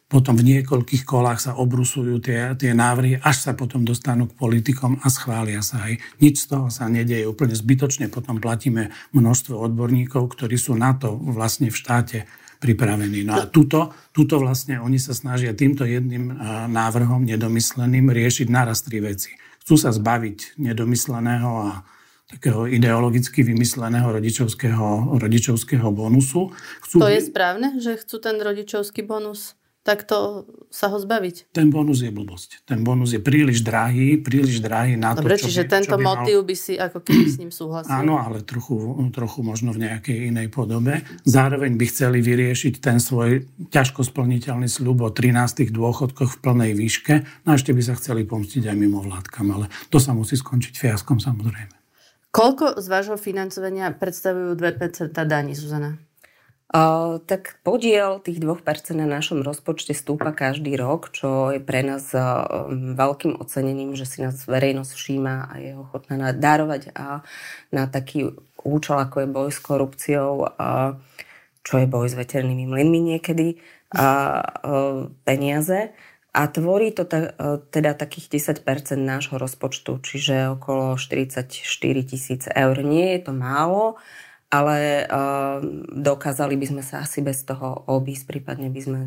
potom 0.07 0.39
v 0.39 0.57
niekoľkých 0.57 1.03
kolách 1.03 1.43
sa 1.43 1.51
obrusujú 1.59 2.23
tie, 2.23 2.55
tie 2.57 2.71
návrhy, 2.73 3.21
až 3.21 3.43
sa 3.43 3.51
potom 3.53 3.83
dostanú 3.83 4.25
k 4.25 4.39
politikom 4.39 5.03
a 5.03 5.11
schvália 5.11 5.59
sa 5.59 5.83
aj. 5.83 5.99
Nič 6.23 6.47
z 6.47 6.57
toho 6.57 6.71
sa 6.71 6.87
nedieje 6.87 7.27
úplne 7.27 7.53
zbytočne, 7.53 8.07
potom 8.07 8.39
platíme 8.41 8.89
množstvo 9.13 9.53
odborníkov, 9.67 10.31
ktorí 10.31 10.55
sú 10.55 10.79
na 10.79 10.95
to 10.95 11.11
vlastne 11.11 11.69
v 11.69 11.75
štáte 11.75 12.17
pripravení. 12.57 13.23
No 13.23 13.37
a 13.37 13.45
tuto, 13.45 13.93
tuto 14.11 14.41
vlastne 14.41 14.81
oni 14.81 14.97
sa 14.97 15.13
snažia 15.13 15.53
týmto 15.53 15.85
jedným 15.85 16.33
návrhom 16.69 17.25
nedomysleným 17.25 18.09
riešiť 18.09 18.47
naraz 18.49 18.81
tri 18.81 19.01
veci. 19.01 19.33
Chcú 19.61 19.75
sa 19.75 19.91
zbaviť 19.91 20.57
nedomysleného 20.57 21.51
a 21.67 21.83
takého 22.27 22.67
ideologicky 22.67 23.39
vymysleného 23.39 24.11
rodičovského, 24.11 25.15
rodičovského 25.15 25.87
bonusu. 25.95 26.51
Chcú... 26.83 26.99
To 26.99 27.07
je 27.07 27.23
správne, 27.23 27.79
že 27.79 27.95
chcú 27.95 28.19
ten 28.19 28.35
rodičovský 28.35 29.07
bonus? 29.07 29.55
Takto 29.87 30.43
sa 30.67 30.91
ho 30.91 30.99
zbaviť. 30.99 31.55
Ten 31.55 31.71
bonus 31.71 32.03
je 32.03 32.11
blbosť. 32.11 32.67
Ten 32.67 32.83
bonus 32.83 33.15
je 33.15 33.23
príliš 33.23 33.63
drahý, 33.63 34.19
príliš 34.19 34.59
drahý 34.59 34.99
na 34.99 35.15
Dobre, 35.15 35.39
to, 35.39 35.47
čo 35.47 35.55
čiže 35.55 35.63
by, 35.63 35.71
tento 35.71 35.95
čo 35.95 35.97
by 35.97 36.03
motív 36.03 36.37
mal... 36.43 36.47
by 36.51 36.55
si 36.59 36.73
ako 36.75 36.99
keby 36.99 37.23
s 37.23 37.37
ním 37.39 37.51
súhlasil. 37.55 37.95
Áno, 37.95 38.19
ale 38.19 38.43
trochu, 38.43 38.75
trochu 39.15 39.39
možno 39.47 39.71
v 39.71 39.87
nejakej 39.87 40.27
inej 40.35 40.51
podobe. 40.51 41.07
Zároveň 41.23 41.79
by 41.79 41.85
chceli 41.87 42.19
vyriešiť 42.19 42.83
ten 42.83 42.99
svoj 42.99 43.47
ťažko 43.71 44.03
splniteľný 44.03 44.67
sľub 44.67 45.07
o 45.07 45.09
13 45.09 45.71
dôchodkoch 45.71 46.35
v 46.35 46.41
plnej 46.43 46.71
výške. 46.75 47.47
No 47.47 47.55
a 47.55 47.55
ešte 47.55 47.71
by 47.71 47.81
sa 47.81 47.95
chceli 47.95 48.27
pomstiť 48.27 48.67
aj 48.67 48.75
mimo 48.75 48.99
vládkam, 48.99 49.47
ale 49.55 49.71
to 49.87 50.03
sa 50.03 50.11
musí 50.11 50.35
skončiť 50.35 50.75
fiaskom 50.75 51.23
samozrejme. 51.23 51.77
Koľko 52.35 52.77
z 52.83 52.87
vášho 52.91 53.17
financovania 53.17 53.87
predstavujú 53.95 54.51
2% 54.59 55.15
daní, 55.25 55.55
Zuzana? 55.55 55.97
Tak 56.67 57.63
podiel 57.63 58.19
tých 58.19 58.43
2% 58.43 58.91
na 58.99 59.07
našom 59.07 59.39
rozpočte 59.39 59.95
stúpa 59.95 60.35
každý 60.35 60.75
rok, 60.75 61.15
čo 61.15 61.55
je 61.55 61.63
pre 61.63 61.79
nás 61.79 62.11
veľkým 62.99 63.39
ocenením, 63.39 63.95
že 63.95 64.03
si 64.03 64.19
nás 64.19 64.43
verejnosť 64.43 64.91
všíma 64.91 65.35
a 65.47 65.53
je 65.63 65.71
ochotná 65.79 66.35
darovať 66.35 66.91
a 66.91 67.23
na 67.71 67.87
taký 67.87 68.35
účel, 68.67 68.99
ako 68.99 69.23
je 69.23 69.27
boj 69.31 69.49
s 69.55 69.59
korupciou, 69.63 70.43
uh, 70.43 70.99
čo 71.63 71.79
je 71.79 71.87
boj 71.87 72.07
s 72.11 72.15
veternými 72.19 72.67
mlynmi 72.67 73.15
niekedy, 73.15 73.59
a 73.95 74.43
peniaze. 75.23 75.95
A 76.37 76.45
tvorí 76.51 76.93
to 76.93 77.07
ta, 77.07 77.33
teda 77.73 77.97
takých 77.97 78.51
10% 78.53 78.61
nášho 78.99 79.41
rozpočtu, 79.41 80.03
čiže 80.05 80.53
okolo 80.53 80.99
44 80.99 81.49
tisíc 82.05 82.45
eur. 82.45 82.75
Nie 82.85 83.17
je 83.17 83.21
to 83.25 83.33
málo, 83.33 83.97
ale 84.47 85.03
uh, 85.03 85.59
dokázali 85.91 86.55
by 86.55 86.65
sme 86.71 86.83
sa 86.83 87.03
asi 87.03 87.19
bez 87.19 87.43
toho 87.43 87.83
obísť, 87.91 88.23
prípadne 88.31 88.71
by 88.71 88.81
sme 88.81 88.99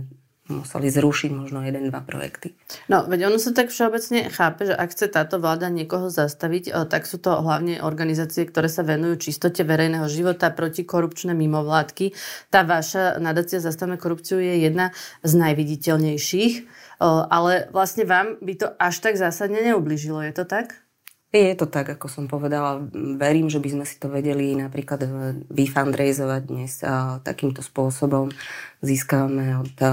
museli 0.50 0.90
zrušiť 0.90 1.30
možno 1.30 1.62
jeden, 1.62 1.88
dva 1.88 2.02
projekty. 2.02 2.58
No, 2.90 3.06
veď 3.06 3.30
ono 3.30 3.38
sa 3.38 3.54
tak 3.54 3.70
všeobecne 3.70 4.28
chápe, 4.28 4.66
že 4.66 4.74
ak 4.74 4.90
chce 4.90 5.06
táto 5.08 5.38
vláda 5.38 5.70
niekoho 5.70 6.10
zastaviť, 6.10 6.64
eh, 6.68 6.74
tak 6.90 7.06
sú 7.06 7.22
to 7.22 7.38
hlavne 7.38 7.80
organizácie, 7.80 8.44
ktoré 8.44 8.66
sa 8.66 8.82
venujú 8.82 9.30
čistote 9.30 9.62
verejného 9.62 10.10
života, 10.10 10.50
protikorupčné 10.50 11.32
mimovládky. 11.32 12.12
Tá 12.50 12.66
vaša 12.66 13.22
nadácia 13.22 13.62
Zastavme 13.62 14.00
korupciu 14.00 14.42
je 14.42 14.66
jedna 14.66 14.90
z 15.22 15.32
najviditeľnejších, 15.38 16.54
eh, 16.58 16.64
ale 17.06 17.70
vlastne 17.70 18.04
vám 18.04 18.42
by 18.42 18.54
to 18.58 18.66
až 18.76 18.98
tak 19.00 19.14
zásadne 19.14 19.62
neubližilo, 19.62 20.20
je 20.26 20.34
to 20.34 20.44
tak? 20.44 20.89
Je 21.30 21.54
to 21.54 21.70
tak, 21.70 21.86
ako 21.94 22.10
som 22.10 22.26
povedala. 22.26 22.82
Verím, 23.14 23.46
že 23.46 23.62
by 23.62 23.70
sme 23.70 23.84
si 23.86 24.02
to 24.02 24.10
vedeli 24.10 24.50
napríklad 24.58 25.00
eh, 25.06 25.10
vyfundraizovať 25.46 26.42
dnes 26.42 26.82
a 26.82 27.22
takýmto 27.22 27.62
spôsobom. 27.62 28.34
Získame 28.82 29.54
od 29.62 29.76
eh, 29.78 29.90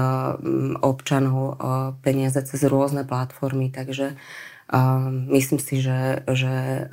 občanov 0.82 1.38
eh, 1.38 1.54
peniaze 2.02 2.42
cez 2.42 2.66
rôzne 2.66 3.06
platformy, 3.06 3.70
takže 3.70 4.18
myslím 5.32 5.56
si, 5.56 5.80
že, 5.80 6.28
že 6.28 6.84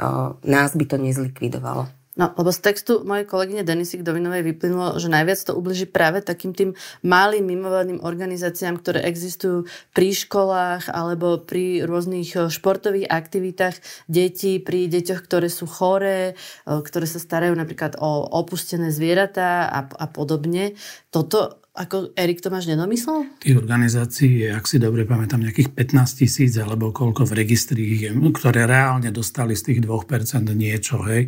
nás 0.47 0.71
by 0.79 0.86
to 0.88 0.95
nezlikvidovalo. 0.95 1.91
No, 2.15 2.32
lebo 2.32 2.47
z 2.47 2.63
textu 2.63 3.04
mojej 3.04 3.28
kolegyne 3.28 3.67
Denisy 3.67 3.99
Dovinovej 3.99 4.56
vyplynulo, 4.56 4.95
že 4.95 5.12
najviac 5.12 5.36
to 5.36 5.51
ubliží 5.51 5.84
práve 5.84 6.23
takým 6.23 6.56
tým 6.56 6.71
malým 7.04 7.43
mimovládnym 7.43 7.99
organizáciám, 7.99 8.80
ktoré 8.80 9.04
existujú 9.04 9.67
pri 9.91 10.15
školách 10.15 10.88
alebo 10.95 11.43
pri 11.43 11.84
rôznych 11.84 12.32
eh, 12.39 12.47
športových 12.47 13.12
aktivitách 13.12 14.08
detí, 14.08 14.63
pri 14.63 14.88
deťoch, 14.88 15.28
ktoré 15.28 15.51
sú 15.51 15.67
choré, 15.67 16.39
eh, 16.39 16.80
ktoré 16.80 17.04
sa 17.04 17.19
starajú 17.19 17.51
napríklad 17.51 17.99
o 17.99 18.23
opustené 18.32 18.95
zvieratá 18.95 19.67
a, 19.67 19.84
a 19.84 20.06
podobne. 20.08 20.80
Toto 21.12 21.60
ako 21.75 22.15
Erik 22.15 22.39
Tomáš 22.39 22.71
nedomyslel? 22.71 23.28
Tých 23.43 23.60
organizácií 23.60 24.47
je, 24.47 24.56
ak 24.56 24.63
si 24.63 24.80
dobre 24.80 25.04
pamätám, 25.04 25.43
nejakých 25.43 25.75
15 25.75 26.23
tisíc 26.23 26.56
alebo 26.56 26.95
koľko 26.95 27.28
v 27.28 27.43
registri 27.43 28.08
je, 28.08 28.15
ktoré 28.15 28.63
reálne 28.63 29.12
dostali 29.12 29.60
z 29.60 29.75
tých 29.75 29.80
2% 29.84 30.47
niečo, 30.56 31.04
hej 31.04 31.28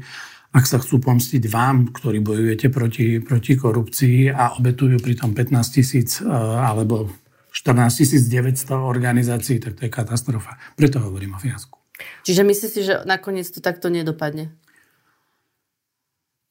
ak 0.55 0.65
sa 0.65 0.79
chcú 0.79 1.03
pomstiť 1.03 1.43
vám, 1.51 1.91
ktorí 1.91 2.23
bojujete 2.23 2.71
proti, 2.71 3.19
proti 3.19 3.53
korupcii 3.59 4.31
a 4.31 4.55
obetujú 4.55 4.97
pritom 5.03 5.35
15 5.35 5.75
tisíc 5.75 6.23
e, 6.23 6.27
alebo 6.31 7.11
14 7.51 8.29
900 8.29 8.69
organizácií, 8.77 9.57
tak 9.57 9.75
to 9.75 9.85
je 9.85 9.91
katastrofa. 9.91 10.55
Preto 10.77 11.01
hovorím 11.01 11.35
o 11.35 11.39
fiasku. 11.41 11.81
Čiže 12.23 12.45
myslíš 12.45 12.71
si, 12.71 12.81
že 12.85 13.01
nakoniec 13.09 13.49
to 13.49 13.59
takto 13.59 13.89
nedopadne? 13.89 14.53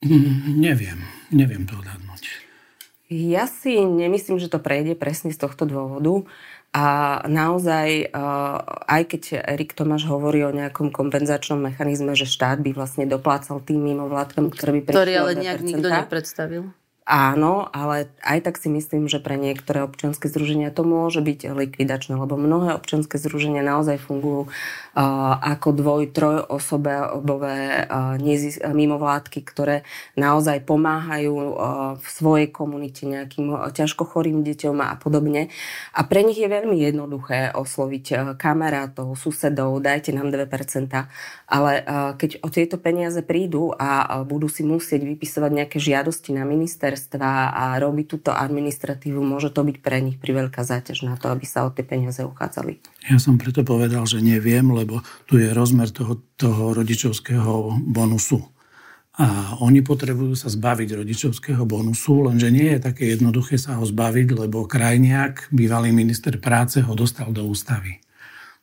Mm, 0.02 0.58
neviem. 0.58 0.98
Neviem 1.30 1.64
to 1.64 1.78
odhadnúť. 1.78 2.46
Ja 3.06 3.46
si 3.46 3.78
nemyslím, 3.78 4.42
že 4.42 4.50
to 4.50 4.58
prejde 4.58 4.98
presne 4.98 5.30
z 5.30 5.38
tohto 5.38 5.62
dôvodu. 5.62 6.26
A 6.76 6.84
naozaj, 7.24 8.12
aj 8.84 9.02
keď 9.08 9.48
Erik 9.48 9.72
Tomáš 9.72 10.04
hovorí 10.12 10.44
o 10.44 10.52
nejakom 10.52 10.92
kompenzačnom 10.92 11.56
mechanizme, 11.56 12.12
že 12.12 12.28
štát 12.28 12.60
by 12.60 12.76
vlastne 12.76 13.08
doplácal 13.08 13.64
tým 13.64 13.80
mimovládkam, 13.80 14.52
prišli 14.52 14.84
Ktorý 14.92 15.12
ale 15.16 15.32
nejak 15.40 15.64
nikto 15.64 15.88
nepredstavil. 15.88 16.76
Áno, 17.06 17.70
ale 17.70 18.10
aj 18.18 18.50
tak 18.50 18.58
si 18.58 18.66
myslím, 18.66 19.06
že 19.06 19.22
pre 19.22 19.38
niektoré 19.38 19.86
občianske 19.86 20.26
združenia 20.26 20.74
to 20.74 20.82
môže 20.82 21.22
byť 21.22 21.54
likvidačné, 21.54 22.18
lebo 22.18 22.34
mnohé 22.34 22.74
občianske 22.74 23.14
združenia 23.22 23.62
naozaj 23.62 24.02
fungujú 24.02 24.50
uh, 24.50 25.38
ako 25.38 25.70
dvoj, 25.70 26.10
trojosobové 26.10 27.86
uh, 27.86 28.18
nezis- 28.18 28.58
mimovládky, 28.58 29.38
ktoré 29.46 29.86
naozaj 30.18 30.66
pomáhajú 30.66 31.30
uh, 31.30 31.54
v 31.94 32.06
svojej 32.10 32.48
komunite 32.50 33.06
nejakým 33.06 33.54
uh, 33.54 33.70
ťažko 33.70 34.02
chorým 34.02 34.42
deťom 34.42 34.74
a 34.82 34.98
podobne. 34.98 35.54
A 35.94 36.02
pre 36.02 36.26
nich 36.26 36.42
je 36.42 36.50
veľmi 36.50 36.74
jednoduché 36.74 37.54
osloviť 37.54 38.06
uh, 38.10 38.18
kamarátov, 38.34 39.14
susedov, 39.14 39.78
dajte 39.78 40.10
nám 40.10 40.34
2%, 40.34 40.90
ale 41.46 41.72
uh, 41.86 42.18
keď 42.18 42.42
o 42.42 42.50
tieto 42.50 42.82
peniaze 42.82 43.22
prídu 43.22 43.70
a 43.78 44.26
budú 44.26 44.50
si 44.50 44.66
musieť 44.66 45.06
vypisovať 45.06 45.50
nejaké 45.54 45.78
žiadosti 45.78 46.34
na 46.34 46.42
minister, 46.42 46.95
ministerstva 46.96 47.52
a 47.52 47.76
robiť 47.76 48.06
túto 48.08 48.32
administratívu, 48.32 49.20
môže 49.20 49.52
to 49.52 49.60
byť 49.60 49.76
pre 49.84 50.00
nich 50.00 50.16
priveľká 50.16 50.64
záťaž 50.64 51.04
na 51.04 51.20
to, 51.20 51.28
aby 51.28 51.44
sa 51.44 51.68
o 51.68 51.70
tie 51.70 51.84
peniaze 51.84 52.24
uchádzali. 52.24 52.80
Ja 53.12 53.20
som 53.20 53.36
preto 53.36 53.60
povedal, 53.60 54.08
že 54.08 54.24
neviem, 54.24 54.64
lebo 54.72 55.04
tu 55.28 55.36
je 55.36 55.52
rozmer 55.52 55.92
toho, 55.92 56.24
toho 56.40 56.72
rodičovského 56.72 57.84
bonusu. 57.84 58.40
A 59.16 59.56
oni 59.60 59.80
potrebujú 59.80 60.36
sa 60.36 60.48
zbaviť 60.48 61.04
rodičovského 61.04 61.64
bonusu, 61.68 62.32
lenže 62.32 62.48
nie 62.48 62.72
je 62.76 62.80
také 62.80 63.12
jednoduché 63.12 63.60
sa 63.60 63.76
ho 63.76 63.84
zbaviť, 63.84 64.28
lebo 64.32 64.64
Krajniak, 64.64 65.52
bývalý 65.52 65.92
minister 65.92 66.40
práce, 66.40 66.80
ho 66.80 66.92
dostal 66.96 67.32
do 67.32 67.44
ústavy. 67.44 68.00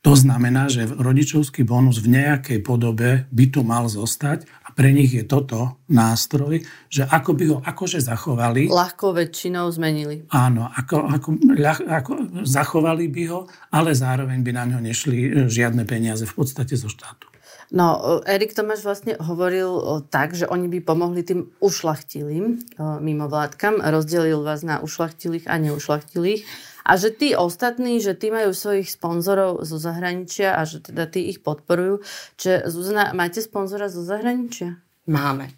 To 0.04 0.20
znamená, 0.20 0.68
že 0.68 0.84
rodičovský 0.84 1.64
bonus 1.64 2.04
v 2.04 2.20
nejakej 2.20 2.60
podobe 2.60 3.24
by 3.32 3.46
tu 3.50 3.64
mal 3.64 3.88
zostať 3.88 4.46
pre 4.74 4.90
nich 4.94 5.14
je 5.14 5.24
toto 5.26 5.80
nástroj, 5.90 6.62
že 6.90 7.06
ako 7.06 7.32
by 7.34 7.44
ho 7.50 7.58
akože 7.62 8.02
zachovali. 8.02 8.68
Ľahkou 8.70 9.14
väčšinou 9.14 9.70
zmenili. 9.70 10.26
Áno, 10.34 10.70
ako, 10.70 11.08
ako, 11.10 11.30
ľah, 11.54 11.80
ako 12.04 12.12
zachovali 12.46 13.10
by 13.10 13.24
ho, 13.30 13.40
ale 13.70 13.94
zároveň 13.94 14.42
by 14.42 14.52
na 14.54 14.64
ňo 14.70 14.80
nešli 14.82 15.18
e, 15.22 15.30
žiadne 15.48 15.86
peniaze 15.86 16.26
v 16.26 16.34
podstate 16.34 16.74
zo 16.74 16.90
štátu. 16.90 17.34
No, 17.74 18.22
Erik 18.30 18.54
Tomáš 18.54 18.86
vlastne 18.86 19.18
hovoril 19.18 20.06
tak, 20.14 20.38
že 20.38 20.46
oni 20.46 20.70
by 20.70 20.80
pomohli 20.86 21.26
tým 21.26 21.50
ušlachtilým 21.58 22.62
mimovládkam. 22.78 23.82
Rozdelil 23.82 24.46
vás 24.46 24.62
na 24.62 24.78
ušlachtilých 24.78 25.50
a 25.50 25.58
neušlachtilých 25.58 26.46
a 26.84 26.92
že 27.00 27.10
tí 27.16 27.32
ostatní, 27.34 28.04
že 28.04 28.14
tí 28.14 28.30
majú 28.30 28.52
svojich 28.52 28.92
sponzorov 28.92 29.64
zo 29.64 29.80
zahraničia 29.80 30.60
a 30.60 30.68
že 30.68 30.84
teda 30.84 31.08
tí 31.08 31.32
ich 31.32 31.40
podporujú. 31.40 32.04
Čiže 32.36 32.68
Zuzana, 32.68 33.16
máte 33.16 33.40
sponzora 33.40 33.88
zo 33.88 34.04
zahraničia? 34.04 34.80
Máme. 35.08 35.52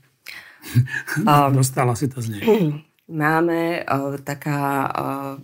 Dostala 1.57 1.97
si 1.97 2.09
to 2.09 2.21
z 2.21 2.37
nej. 2.37 2.43
Máme 3.05 3.85
uh, 3.85 4.17
taká 4.17 4.89
uh, 4.89 5.37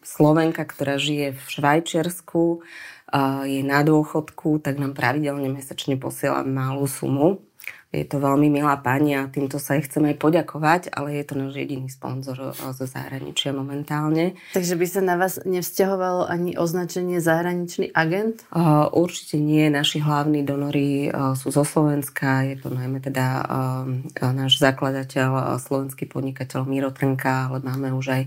Slovenka, 0.00 0.64
ktorá 0.64 0.96
žije 0.96 1.36
v 1.36 1.44
Švajčiarsku, 1.44 2.64
uh, 2.64 3.44
je 3.44 3.60
na 3.60 3.84
dôchodku, 3.84 4.56
tak 4.64 4.80
nám 4.80 4.96
pravidelne 4.96 5.52
mesačne 5.52 6.00
posiela 6.00 6.40
malú 6.48 6.88
sumu. 6.88 7.44
Je 7.88 8.04
to 8.04 8.20
veľmi 8.20 8.52
milá 8.52 8.76
pani 8.84 9.16
a 9.16 9.32
týmto 9.32 9.56
sa 9.56 9.72
jej 9.72 9.88
chcem 9.88 10.12
aj 10.12 10.20
poďakovať, 10.20 10.92
ale 10.92 11.16
je 11.16 11.24
to 11.24 11.34
náš 11.40 11.56
jediný 11.56 11.88
sponzor 11.88 12.52
eh, 12.52 12.72
zo 12.76 12.84
zahraničia 12.84 13.56
momentálne. 13.56 14.36
Takže 14.52 14.76
by 14.76 14.86
sa 14.86 15.00
na 15.00 15.16
vás 15.16 15.40
nevzťahovalo 15.40 16.28
ani 16.28 16.60
označenie 16.60 17.16
zahraničný 17.24 17.88
agent? 17.96 18.44
Uh, 18.52 18.92
určite 18.92 19.40
nie. 19.40 19.72
Naši 19.72 20.04
hlavní 20.04 20.44
donory 20.44 21.08
uh, 21.08 21.32
sú 21.32 21.48
zo 21.48 21.64
Slovenska. 21.64 22.44
Je 22.44 22.60
to 22.60 22.68
najmä 22.68 23.00
teda 23.00 23.26
uh, 23.48 23.88
náš 24.36 24.60
zakladateľ, 24.60 25.56
slovenský 25.56 26.04
podnikateľ 26.12 26.68
Miro 26.68 26.92
Trnka, 26.92 27.48
ale 27.48 27.64
máme 27.64 27.96
už 27.96 28.20
aj 28.20 28.22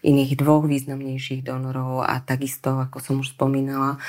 iných 0.00 0.40
dvoch 0.40 0.64
významnejších 0.64 1.44
donorov 1.44 2.00
a 2.08 2.16
takisto, 2.24 2.80
ako 2.80 2.98
som 2.98 3.14
už 3.20 3.36
spomínala, 3.36 4.00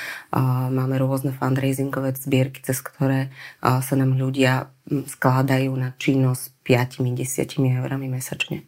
máme 0.72 0.96
rôzne 0.98 1.36
fundraisingové 1.36 2.16
zbierky, 2.16 2.64
cez 2.64 2.80
ktoré 2.80 3.30
sa 3.62 3.94
nám 3.94 4.16
ľudia 4.18 4.73
skladajú 4.88 5.72
na 5.76 5.96
činnosť 5.96 6.52
5-10 6.64 7.60
eurami 7.80 8.08
mesačne. 8.12 8.64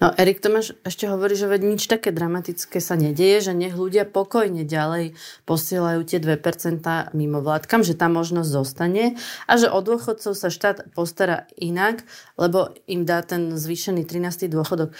No, 0.00 0.12
Erik 0.16 0.40
Tomáš 0.44 0.76
ešte 0.84 1.08
hovorí, 1.08 1.32
že 1.36 1.48
veď 1.48 1.62
nič 1.64 1.88
také 1.88 2.12
dramatické 2.12 2.78
sa 2.82 2.96
nedieje, 2.96 3.50
že 3.50 3.52
nech 3.56 3.72
ľudia 3.72 4.04
pokojne 4.04 4.64
ďalej 4.68 5.16
posielajú 5.48 6.00
tie 6.04 6.20
2% 6.20 7.16
mimo 7.16 7.40
vládkam, 7.40 7.80
že 7.80 7.96
tá 7.96 8.12
možnosť 8.12 8.50
zostane 8.50 9.16
a 9.48 9.52
že 9.56 9.72
od 9.72 9.84
dôchodcov 9.88 10.32
sa 10.36 10.48
štát 10.52 10.92
postará 10.92 11.48
inak, 11.56 12.04
lebo 12.36 12.76
im 12.84 13.08
dá 13.08 13.24
ten 13.24 13.56
zvýšený 13.56 14.04
13. 14.04 14.52
dôchodok. 14.52 14.92
E, 14.92 14.94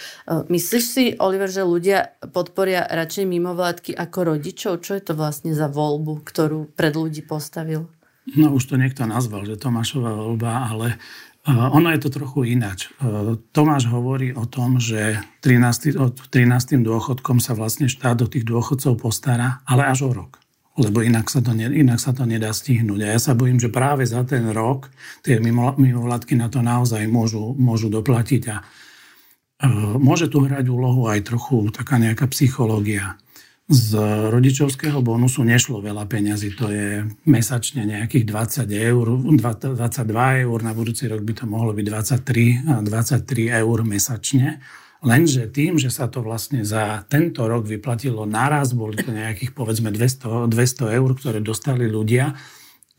myslíš 0.49 0.85
si, 0.85 1.03
Oliver, 1.21 1.49
že 1.49 1.61
ľudia 1.61 2.17
podporia 2.33 2.85
radšej 2.85 3.25
mimovládky 3.27 3.91
ako 3.93 4.35
rodičov? 4.35 4.81
Čo 4.81 4.97
je 4.97 5.03
to 5.05 5.13
vlastne 5.13 5.53
za 5.53 5.69
voľbu, 5.69 6.25
ktorú 6.25 6.73
pred 6.73 6.93
ľudí 6.93 7.21
postavil? 7.25 7.85
No 8.29 8.53
už 8.53 8.69
to 8.69 8.75
niekto 8.77 9.09
nazval, 9.09 9.49
že 9.49 9.57
Tomášová 9.57 10.13
voľba, 10.13 10.69
ale 10.69 10.87
uh, 11.49 11.73
ono 11.73 11.89
je 11.89 11.99
to 12.05 12.13
trochu 12.13 12.53
ináč. 12.53 12.93
Uh, 13.01 13.33
Tomáš 13.49 13.89
hovorí 13.89 14.29
o 14.37 14.45
tom, 14.45 14.77
že 14.77 15.17
13, 15.41 15.97
od 15.97 16.13
13. 16.29 16.85
dôchodkom 16.85 17.41
sa 17.41 17.57
vlastne 17.57 17.89
štát 17.89 18.21
do 18.21 18.29
tých 18.29 18.45
dôchodcov 18.45 19.01
postará, 19.01 19.65
ale 19.65 19.89
až 19.89 20.05
o 20.05 20.11
rok. 20.13 20.37
Lebo 20.77 21.01
inak 21.01 21.33
sa 21.33 21.41
to, 21.41 21.51
ne, 21.51 21.67
inak 21.67 21.97
sa 21.97 22.13
to 22.13 22.23
nedá 22.23 22.53
stihnúť. 22.53 23.01
A 23.03 23.17
ja 23.17 23.19
sa 23.19 23.33
bojím, 23.33 23.57
že 23.57 23.73
práve 23.73 24.05
za 24.05 24.21
ten 24.21 24.45
rok 24.53 24.93
tie 25.25 25.41
mimovládky 25.41 26.37
na 26.37 26.47
to 26.47 26.61
naozaj 26.61 27.01
môžu, 27.09 27.57
môžu 27.57 27.89
doplatiť. 27.89 28.43
A 28.53 28.57
uh, 28.61 29.97
môže 29.97 30.29
tu 30.29 30.45
hrať 30.45 30.69
úlohu 30.69 31.09
aj 31.09 31.25
trochu 31.25 31.73
taká 31.73 31.97
nejaká 31.97 32.29
psychológia 32.29 33.17
z 33.71 33.95
rodičovského 34.27 34.99
bonusu 34.99 35.47
nešlo 35.47 35.79
veľa 35.79 36.03
peňazí, 36.03 36.51
to 36.59 36.67
je 36.67 37.07
mesačne 37.23 37.87
nejakých 37.87 38.27
20 38.27 38.67
eur, 38.67 39.07
22 39.39 40.43
eur, 40.43 40.57
na 40.59 40.75
budúci 40.75 41.07
rok 41.07 41.23
by 41.23 41.33
to 41.39 41.45
mohlo 41.47 41.71
byť 41.71 41.87
23, 41.87 42.83
23 42.83 43.63
eur 43.63 43.77
mesačne. 43.87 44.59
Lenže 45.01 45.49
tým, 45.49 45.79
že 45.79 45.89
sa 45.89 46.11
to 46.11 46.21
vlastne 46.21 46.61
za 46.67 47.07
tento 47.07 47.47
rok 47.47 47.65
vyplatilo 47.65 48.27
naraz, 48.27 48.75
boli 48.75 48.99
to 48.99 49.09
nejakých 49.09 49.55
povedzme 49.55 49.89
200, 49.89 50.51
200 50.51 50.97
eur, 50.99 51.09
ktoré 51.15 51.39
dostali 51.41 51.87
ľudia, 51.87 52.37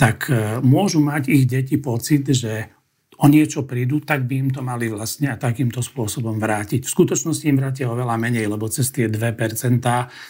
tak 0.00 0.26
e, 0.26 0.58
môžu 0.66 0.98
mať 0.98 1.30
ich 1.30 1.46
deti 1.46 1.78
pocit, 1.78 2.26
že 2.26 2.72
o 3.22 3.26
niečo 3.30 3.62
prídu, 3.62 4.02
tak 4.02 4.26
by 4.26 4.34
im 4.42 4.50
to 4.50 4.66
mali 4.66 4.90
vlastne 4.90 5.30
a 5.30 5.38
takýmto 5.38 5.78
spôsobom 5.78 6.42
vrátiť. 6.42 6.82
V 6.82 6.90
skutočnosti 6.90 7.46
im 7.46 7.56
vrátia 7.62 7.86
oveľa 7.86 8.18
menej, 8.18 8.50
lebo 8.50 8.66
cez 8.66 8.90
tie 8.90 9.06
2% 9.06 9.78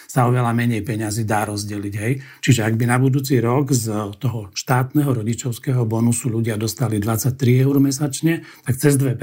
sa 0.05 0.19
oveľa 0.29 0.53
menej 0.53 0.85
peňazí 0.85 1.25
dá 1.25 1.49
rozdeliť. 1.49 1.93
Hej. 1.97 2.13
Čiže 2.45 2.61
ak 2.69 2.77
by 2.77 2.85
na 2.85 3.01
budúci 3.01 3.41
rok 3.41 3.73
z 3.73 3.89
toho 4.21 4.53
štátneho 4.53 5.09
rodičovského 5.09 5.89
bonusu 5.89 6.29
ľudia 6.29 6.53
dostali 6.53 7.01
23 7.01 7.65
eur 7.65 7.81
mesačne, 7.81 8.45
tak 8.61 8.77
cez 8.77 8.93
2%, 9.01 9.17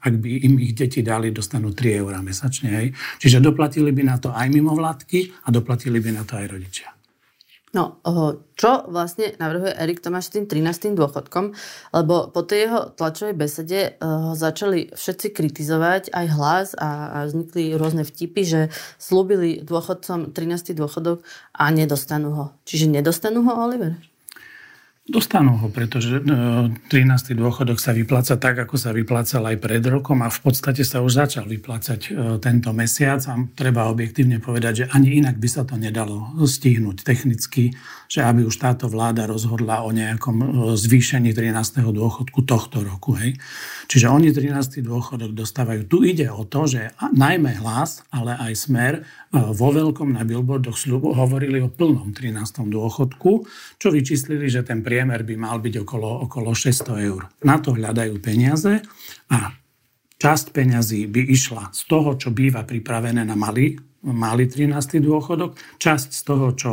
ak 0.00 0.14
by 0.16 0.30
im 0.48 0.56
ich 0.64 0.72
deti 0.72 1.04
dali, 1.04 1.28
dostanú 1.28 1.76
3 1.76 2.00
eur 2.00 2.16
mesačne. 2.24 2.72
Hej. 2.72 2.96
Čiže 3.20 3.44
doplatili 3.44 3.92
by 3.92 4.02
na 4.08 4.16
to 4.16 4.32
aj 4.32 4.48
mimovládky 4.48 5.44
a 5.44 5.52
doplatili 5.52 6.00
by 6.00 6.10
na 6.16 6.24
to 6.24 6.40
aj 6.40 6.48
rodičia. 6.48 6.95
No, 7.76 8.00
čo 8.56 8.88
vlastne 8.88 9.36
navrhuje 9.36 9.76
Erik 9.76 10.00
Tomáš 10.00 10.32
tým 10.32 10.48
13. 10.48 10.96
dôchodkom? 10.96 11.52
Lebo 11.92 12.32
po 12.32 12.40
tej 12.40 12.64
jeho 12.64 12.80
tlačovej 12.88 13.36
besede 13.36 14.00
ho 14.00 14.32
začali 14.32 14.96
všetci 14.96 15.36
kritizovať, 15.36 16.08
aj 16.08 16.26
hlas 16.32 16.68
a 16.72 17.28
vznikli 17.28 17.76
rôzne 17.76 18.08
vtipy, 18.08 18.42
že 18.48 18.60
slúbili 18.96 19.60
dôchodcom 19.60 20.32
13. 20.32 20.72
dôchodok 20.72 21.20
a 21.52 21.68
nedostanú 21.68 22.32
ho. 22.32 22.46
Čiže 22.64 22.88
nedostanú 22.88 23.44
ho, 23.44 23.52
Oliver? 23.68 24.00
Dostanú 25.06 25.54
ho, 25.62 25.70
pretože 25.70 26.18
13. 26.18 26.90
E, 26.90 27.38
dôchodok 27.38 27.78
sa 27.78 27.94
vypláca 27.94 28.34
tak, 28.34 28.58
ako 28.58 28.74
sa 28.74 28.90
vyplácal 28.90 29.46
aj 29.46 29.56
pred 29.62 29.78
rokom 29.86 30.18
a 30.26 30.26
v 30.26 30.40
podstate 30.42 30.82
sa 30.82 30.98
už 30.98 31.22
začal 31.22 31.46
vyplácať 31.46 32.00
e, 32.10 32.42
tento 32.42 32.74
mesiac 32.74 33.22
a 33.30 33.38
treba 33.54 33.86
objektívne 33.86 34.42
povedať, 34.42 34.72
že 34.82 34.84
ani 34.90 35.22
inak 35.22 35.38
by 35.38 35.46
sa 35.46 35.62
to 35.62 35.78
nedalo 35.78 36.34
stihnúť 36.42 37.06
technicky, 37.06 37.70
že 38.06 38.22
aby 38.22 38.46
už 38.46 38.56
táto 38.58 38.86
vláda 38.86 39.26
rozhodla 39.26 39.82
o 39.82 39.90
nejakom 39.90 40.36
e, 40.38 40.46
zvýšení 40.78 41.30
13. 41.34 41.82
dôchodku 41.82 42.42
tohto 42.46 42.82
roku. 42.82 43.14
Hej. 43.18 43.38
Čiže 43.86 44.06
oni 44.10 44.34
13. 44.34 44.82
dôchodok 44.82 45.34
dostávajú. 45.34 45.86
Tu 45.86 46.16
ide 46.16 46.26
o 46.30 46.42
to, 46.46 46.66
že 46.66 46.94
najmä 47.14 47.58
hlas, 47.62 48.02
ale 48.10 48.34
aj 48.38 48.52
smer 48.56 48.94
vo 49.34 49.68
veľkom 49.74 50.16
na 50.16 50.24
billboardoch 50.24 50.78
slubu 50.78 51.12
hovorili 51.12 51.60
o 51.60 51.68
plnom 51.68 52.14
13. 52.14 52.66
dôchodku, 52.66 53.44
čo 53.76 53.88
vyčíslili, 53.92 54.48
že 54.48 54.64
ten 54.64 54.80
priemer 54.80 55.26
by 55.26 55.34
mal 55.36 55.58
byť 55.60 55.74
okolo, 55.82 56.24
okolo 56.30 56.54
600 56.56 57.08
eur. 57.08 57.28
Na 57.44 57.60
to 57.60 57.76
hľadajú 57.76 58.16
peniaze 58.22 58.80
a 59.28 59.52
časť 60.16 60.46
peňazí 60.56 61.04
by 61.10 61.22
išla 61.28 61.74
z 61.74 61.82
toho, 61.84 62.16
čo 62.16 62.32
býva 62.32 62.64
pripravené 62.64 63.26
na 63.26 63.36
malý, 63.36 63.76
malý 64.06 64.46
13. 64.46 65.02
dôchodok, 65.02 65.58
časť 65.82 66.08
z 66.14 66.22
toho, 66.22 66.46
čo 66.54 66.70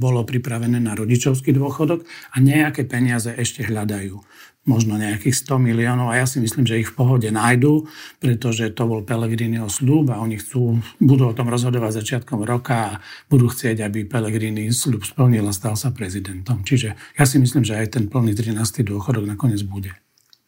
bolo 0.00 0.24
pripravené 0.24 0.80
na 0.80 0.96
rodičovský 0.96 1.52
dôchodok 1.52 2.04
a 2.32 2.36
nejaké 2.40 2.88
peniaze 2.88 3.28
ešte 3.28 3.64
hľadajú 3.68 4.20
možno 4.64 4.96
nejakých 4.96 5.36
100 5.44 5.60
miliónov 5.60 6.08
a 6.08 6.24
ja 6.24 6.26
si 6.26 6.40
myslím, 6.40 6.64
že 6.64 6.80
ich 6.80 6.88
v 6.88 6.96
pohode 6.96 7.28
nájdú, 7.28 7.84
pretože 8.16 8.72
to 8.72 8.88
bol 8.88 9.04
Pelegriniho 9.04 9.68
slúb 9.68 10.08
a 10.08 10.20
oni 10.20 10.40
chcú, 10.40 10.80
budú 11.00 11.28
o 11.30 11.36
tom 11.36 11.52
rozhodovať 11.52 12.00
začiatkom 12.00 12.40
roka 12.48 12.96
a 12.96 12.98
budú 13.28 13.52
chcieť, 13.52 13.84
aby 13.84 14.08
Pelegrini 14.08 14.72
slúb 14.72 15.04
splnil 15.04 15.44
a 15.44 15.52
stal 15.52 15.76
sa 15.76 15.92
prezidentom. 15.92 16.64
Čiže 16.64 16.96
ja 16.96 17.24
si 17.28 17.36
myslím, 17.36 17.62
že 17.62 17.76
aj 17.76 18.00
ten 18.00 18.04
plný 18.08 18.32
13. 18.32 18.56
dôchodok 18.88 19.28
nakoniec 19.28 19.60
bude. 19.68 19.92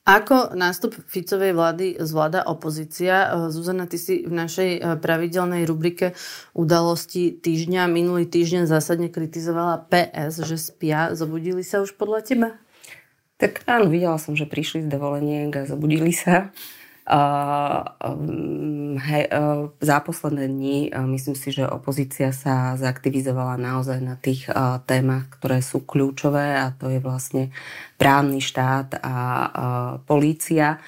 Ako 0.07 0.55
nástup 0.55 0.95
Ficovej 1.11 1.51
vlády 1.51 1.99
zvláda 1.99 2.47
opozícia? 2.47 3.27
Zuzana, 3.51 3.91
ty 3.91 3.99
si 3.99 4.23
v 4.23 4.39
našej 4.39 4.71
eh, 4.79 4.83
pravidelnej 5.03 5.67
rubrike 5.67 6.15
udalosti 6.55 7.35
týždňa 7.35 7.91
minulý 7.91 8.31
týždeň 8.31 8.71
zásadne 8.71 9.11
kritizovala 9.11 9.83
PS, 9.91 10.47
že 10.47 10.63
spia. 10.63 11.11
Zobudili 11.19 11.67
sa 11.67 11.83
už 11.83 11.99
podľa 11.99 12.23
teba? 12.23 12.49
Tak 13.43 13.67
áno, 13.67 13.91
videla 13.91 14.15
som, 14.23 14.39
že 14.39 14.47
prišli 14.47 14.87
z 14.87 14.89
dovoleniek 14.95 15.51
a 15.51 15.67
zobudili 15.67 16.15
sa. 16.15 16.55
Um, 17.07 18.99
he, 18.99 19.31
za 19.79 19.99
posledné 20.03 20.51
dni 20.51 20.91
myslím 21.15 21.39
si, 21.39 21.55
že 21.55 21.63
opozícia 21.63 22.35
sa 22.35 22.75
zaktivizovala 22.75 23.55
naozaj 23.63 23.99
na 24.03 24.19
tých 24.19 24.51
témach, 24.91 25.31
ktoré 25.39 25.63
sú 25.63 25.87
kľúčové 25.87 26.59
a 26.59 26.75
to 26.75 26.91
je 26.91 26.99
vlastne 26.99 27.55
právny 27.95 28.43
štát 28.43 28.99
a 29.07 29.17
polícia. 30.03 30.83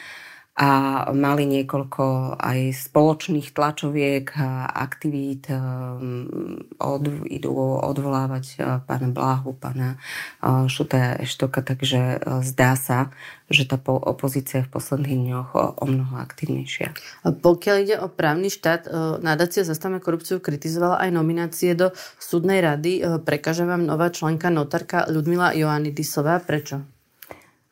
A 0.58 1.06
mali 1.14 1.46
niekoľko 1.46 2.34
aj 2.34 2.90
spoločných 2.90 3.54
tlačoviek 3.54 4.26
a 4.34 4.66
aktivít. 4.66 5.46
Um, 5.54 6.66
od, 6.82 7.06
idú 7.30 7.54
odvolávať 7.78 8.44
uh, 8.58 8.82
pána 8.82 9.06
Bláhu, 9.06 9.54
pána 9.54 10.02
uh, 10.42 10.66
Šuta 10.66 11.14
Eštoka, 11.22 11.62
takže 11.62 12.18
uh, 12.18 12.42
zdá 12.42 12.74
sa, 12.74 13.14
že 13.46 13.70
tá 13.70 13.78
opozícia 13.86 14.58
je 14.58 14.66
v 14.66 14.74
posledných 14.74 15.18
dňoch 15.30 15.50
o 15.78 15.84
mnoho 15.86 16.18
aktivnejšia. 16.18 16.90
Pokiaľ 17.22 17.76
ide 17.78 17.96
o 18.02 18.10
právny 18.10 18.50
štát, 18.50 18.90
nadácia 19.22 19.62
Zastavme 19.62 20.02
korupciu 20.02 20.42
kritizovala 20.42 20.98
aj 21.06 21.10
nominácie 21.14 21.78
do 21.78 21.94
súdnej 22.18 22.58
rady. 22.60 23.22
Prekáže 23.22 23.62
vám 23.62 23.86
nová 23.86 24.10
členka 24.10 24.50
notárka 24.50 25.06
Ľudmila 25.06 25.54
Joannidisová. 25.54 26.42
Prečo? 26.42 26.97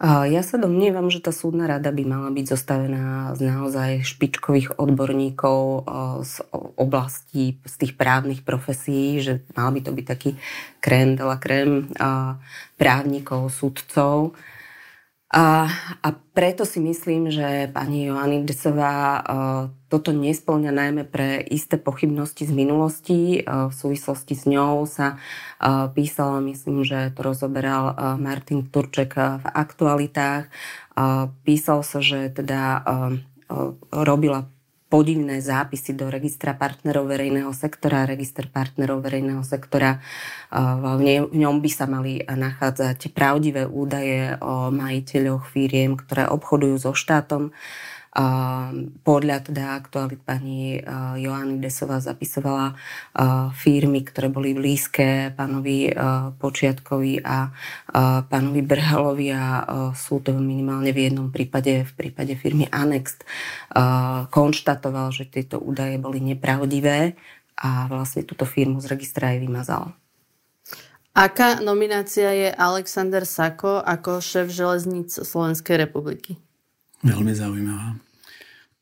Ja 0.05 0.45
sa 0.45 0.61
domnievam, 0.61 1.09
že 1.09 1.25
tá 1.25 1.33
súdna 1.33 1.65
rada 1.65 1.89
by 1.89 2.05
mala 2.05 2.29
byť 2.29 2.47
zostavená 2.53 3.33
z 3.33 3.49
naozaj 3.49 4.05
špičkových 4.05 4.77
odborníkov 4.77 5.89
z 6.21 6.35
oblastí, 6.77 7.57
z 7.65 7.75
tých 7.81 7.97
právnych 7.97 8.45
profesí, 8.45 9.25
že 9.25 9.41
mal 9.57 9.73
by 9.73 9.81
to 9.81 9.97
byť 9.97 10.05
taký 10.05 10.31
krém 10.85 11.17
de 11.17 11.25
la 11.25 11.41
krém 11.41 11.89
právnikov, 12.77 13.49
sudcov. 13.49 14.37
A, 15.27 15.67
a 16.07 16.09
preto 16.33 16.63
si 16.63 16.79
myslím, 16.79 17.35
že 17.35 17.67
pani 17.75 18.07
Desová 18.47 19.19
uh, 19.19 19.75
toto 19.91 20.15
nesplňa 20.15 20.71
najmä 20.71 21.03
pre 21.03 21.43
isté 21.43 21.83
pochybnosti 21.83 22.47
z 22.47 22.55
minulosti. 22.55 23.43
Uh, 23.43 23.67
v 23.67 23.75
súvislosti 23.75 24.39
s 24.39 24.47
ňou 24.47 24.87
sa 24.87 25.19
uh, 25.19 25.91
písalo, 25.91 26.39
myslím, 26.47 26.87
že 26.87 27.11
to 27.11 27.27
rozoberal 27.27 27.99
Martin 28.23 28.71
Turček 28.71 29.19
v 29.19 29.47
aktualitách. 29.51 30.47
Písal 31.45 31.85
sa, 31.85 32.01
že 32.01 32.33
teda 32.33 32.81
robila 33.93 34.49
podivné 34.87 35.43
zápisy 35.43 35.99
do 35.99 36.07
registra 36.07 36.55
partnerov 36.55 37.11
verejného 37.11 37.51
sektora. 37.51 38.07
Register 38.07 38.47
partnerov 38.47 39.03
verejného 39.03 39.43
sektora, 39.43 39.99
v 40.55 41.27
ňom 41.35 41.59
by 41.59 41.71
sa 41.71 41.91
mali 41.91 42.23
nachádzať 42.23 43.11
pravdivé 43.11 43.67
údaje 43.67 44.39
o 44.39 44.71
majiteľoch 44.71 45.51
firiem, 45.51 45.99
ktoré 45.99 46.31
obchodujú 46.31 46.79
so 46.79 46.93
štátom. 46.95 47.51
Podľa 49.05 49.37
teda 49.45 49.77
aktualit 49.77 50.25
pani 50.25 50.81
Joanny 51.21 51.61
Desová 51.61 52.01
zapisovala 52.01 52.73
firmy, 53.53 54.01
ktoré 54.09 54.33
boli 54.33 54.57
blízke 54.57 55.37
pánovi 55.37 55.93
Počiatkovi 56.41 57.21
a 57.21 57.53
pánovi 58.25 58.65
Brhalovi 58.65 59.37
a 59.37 59.69
sú 59.93 60.25
to 60.25 60.33
minimálne 60.33 60.97
v 60.97 61.13
jednom 61.13 61.29
prípade, 61.29 61.85
v 61.85 61.93
prípade 61.93 62.41
firmy 62.41 62.65
Anext, 62.73 63.29
konštatoval, 64.33 65.13
že 65.13 65.29
tieto 65.29 65.61
údaje 65.61 66.01
boli 66.01 66.25
nepravdivé 66.25 67.21
a 67.61 67.85
vlastne 67.85 68.25
túto 68.25 68.49
firmu 68.49 68.81
z 68.81 68.97
registra 68.97 69.37
aj 69.37 69.45
vymazal. 69.45 69.93
Aká 71.13 71.61
nominácia 71.61 72.33
je 72.33 72.49
Alexander 72.49 73.29
Sako 73.29 73.85
ako 73.85 74.25
šéf 74.25 74.49
železníc 74.49 75.21
Slovenskej 75.21 75.85
republiky? 75.85 76.41
Veľmi 77.05 77.37
zaujímavá. 77.37 78.01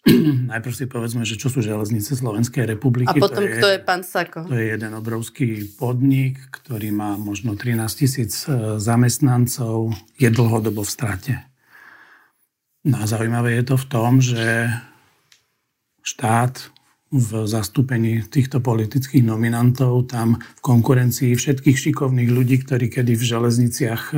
Najprv 0.53 0.75
si 0.77 0.85
povedzme, 0.85 1.25
že 1.25 1.41
čo 1.41 1.49
sú 1.49 1.65
železnice 1.65 2.13
Slovenskej 2.13 2.69
republiky. 2.69 3.17
A 3.17 3.17
potom, 3.17 3.41
to 3.41 3.49
je, 3.49 3.57
kto 3.57 3.69
je 3.73 3.81
pán 3.81 4.03
Sako? 4.05 4.45
To 4.45 4.57
je 4.57 4.77
jeden 4.77 4.93
obrovský 4.93 5.65
podnik, 5.81 6.37
ktorý 6.53 6.93
má 6.93 7.17
možno 7.17 7.57
13 7.57 7.81
tisíc 7.89 8.45
e, 8.45 8.77
zamestnancov, 8.77 9.97
je 10.21 10.29
dlhodobo 10.29 10.85
v 10.85 10.93
strate. 10.93 11.35
No 12.85 13.01
a 13.01 13.09
zaujímavé 13.09 13.57
je 13.57 13.65
to 13.65 13.77
v 13.81 13.87
tom, 13.89 14.21
že 14.21 14.69
štát 16.05 16.69
v 17.09 17.47
zastúpení 17.49 18.27
týchto 18.29 18.61
politických 18.61 19.25
nominantov 19.25 20.11
tam 20.11 20.37
v 20.37 20.61
konkurencii 20.61 21.33
všetkých 21.33 21.79
šikovných 21.81 22.29
ľudí, 22.29 22.61
ktorí 22.61 22.93
kedy 22.93 23.17
v 23.17 23.25
železniciach 23.25 24.03
e, 24.13 24.15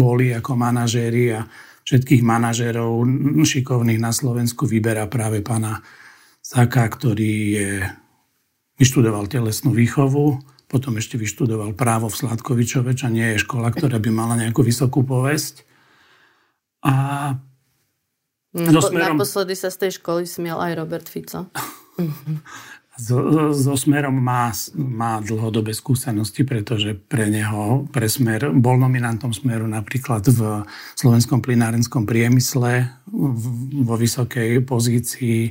boli 0.00 0.32
ako 0.32 0.56
manažéri 0.56 1.36
a 1.36 1.44
všetkých 1.90 2.22
manažérov 2.22 3.02
šikovných 3.42 3.98
na 3.98 4.14
Slovensku 4.14 4.62
vyberá 4.62 5.10
práve 5.10 5.42
pána 5.42 5.82
Saka, 6.38 6.86
ktorý 6.86 7.34
je, 7.50 7.70
vyštudoval 8.78 9.26
telesnú 9.26 9.74
výchovu, 9.74 10.38
potom 10.70 10.94
ešte 11.02 11.18
vyštudoval 11.18 11.74
právo 11.74 12.06
v 12.06 12.14
Sladkovičove, 12.14 12.94
čo 12.94 13.10
nie 13.10 13.34
je 13.34 13.42
škola, 13.42 13.74
ktorá 13.74 13.98
by 13.98 14.10
mala 14.14 14.38
nejakú 14.38 14.62
vysokú 14.62 15.02
povesť. 15.02 15.66
A 16.86 16.94
Napo- 18.54 18.86
smerom... 18.86 19.18
Naposledy 19.18 19.58
sa 19.58 19.74
z 19.74 19.82
tej 19.82 19.98
školy 19.98 20.30
smiel 20.30 20.62
aj 20.62 20.78
Robert 20.78 21.10
Fico. 21.10 21.50
so, 23.00 23.50
so 23.56 23.72
Smerom 23.74 24.20
má, 24.20 24.52
má 24.76 25.24
dlhodobé 25.24 25.72
skúsenosti, 25.72 26.44
pretože 26.44 26.92
pre 26.92 27.32
neho, 27.32 27.88
pre 27.88 28.06
Smer, 28.06 28.52
bol 28.52 28.76
nominantom 28.76 29.32
Smeru 29.32 29.64
napríklad 29.64 30.28
v 30.28 30.68
slovenskom 31.00 31.40
plinárenskom 31.40 32.04
priemysle 32.04 32.92
vo 33.80 33.94
vysokej 33.96 34.60
pozícii, 34.68 35.50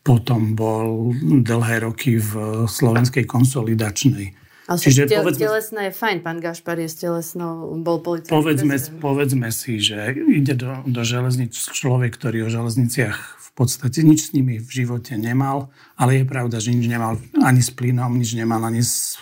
potom 0.00 0.56
bol 0.56 1.12
dlhé 1.20 1.84
roky 1.84 2.16
v 2.16 2.64
slovenskej 2.64 3.28
konsolidačnej. 3.28 4.39
Ale 4.70 4.78
Čiže 4.78 5.10
tel, 5.10 5.26
povedzme, 5.26 5.50
telesná 5.50 5.80
je 5.90 5.92
fajn, 5.98 6.18
pán 6.22 6.38
Gašpar 6.38 6.78
je 6.78 6.86
s 6.86 7.02
telesnou, 7.02 7.74
bol 7.82 7.98
policajný 7.98 8.30
povedzme, 8.30 8.78
povedzme 9.02 9.50
si, 9.50 9.82
že 9.82 10.14
ide 10.14 10.54
do, 10.54 10.86
do 10.86 11.02
železnic 11.02 11.58
človek, 11.58 12.14
ktorý 12.14 12.46
o 12.46 12.52
železniciach 12.54 13.40
podstate 13.60 14.00
nič 14.00 14.32
s 14.32 14.32
nimi 14.32 14.56
v 14.56 14.70
živote 14.72 15.20
nemal, 15.20 15.68
ale 16.00 16.16
je 16.16 16.24
pravda, 16.24 16.56
že 16.56 16.72
nič 16.72 16.88
nemal 16.88 17.20
ani 17.44 17.60
s 17.60 17.68
plynom, 17.68 18.08
nič 18.16 18.32
nemal 18.32 18.64
ani 18.64 18.80
s 18.80 19.20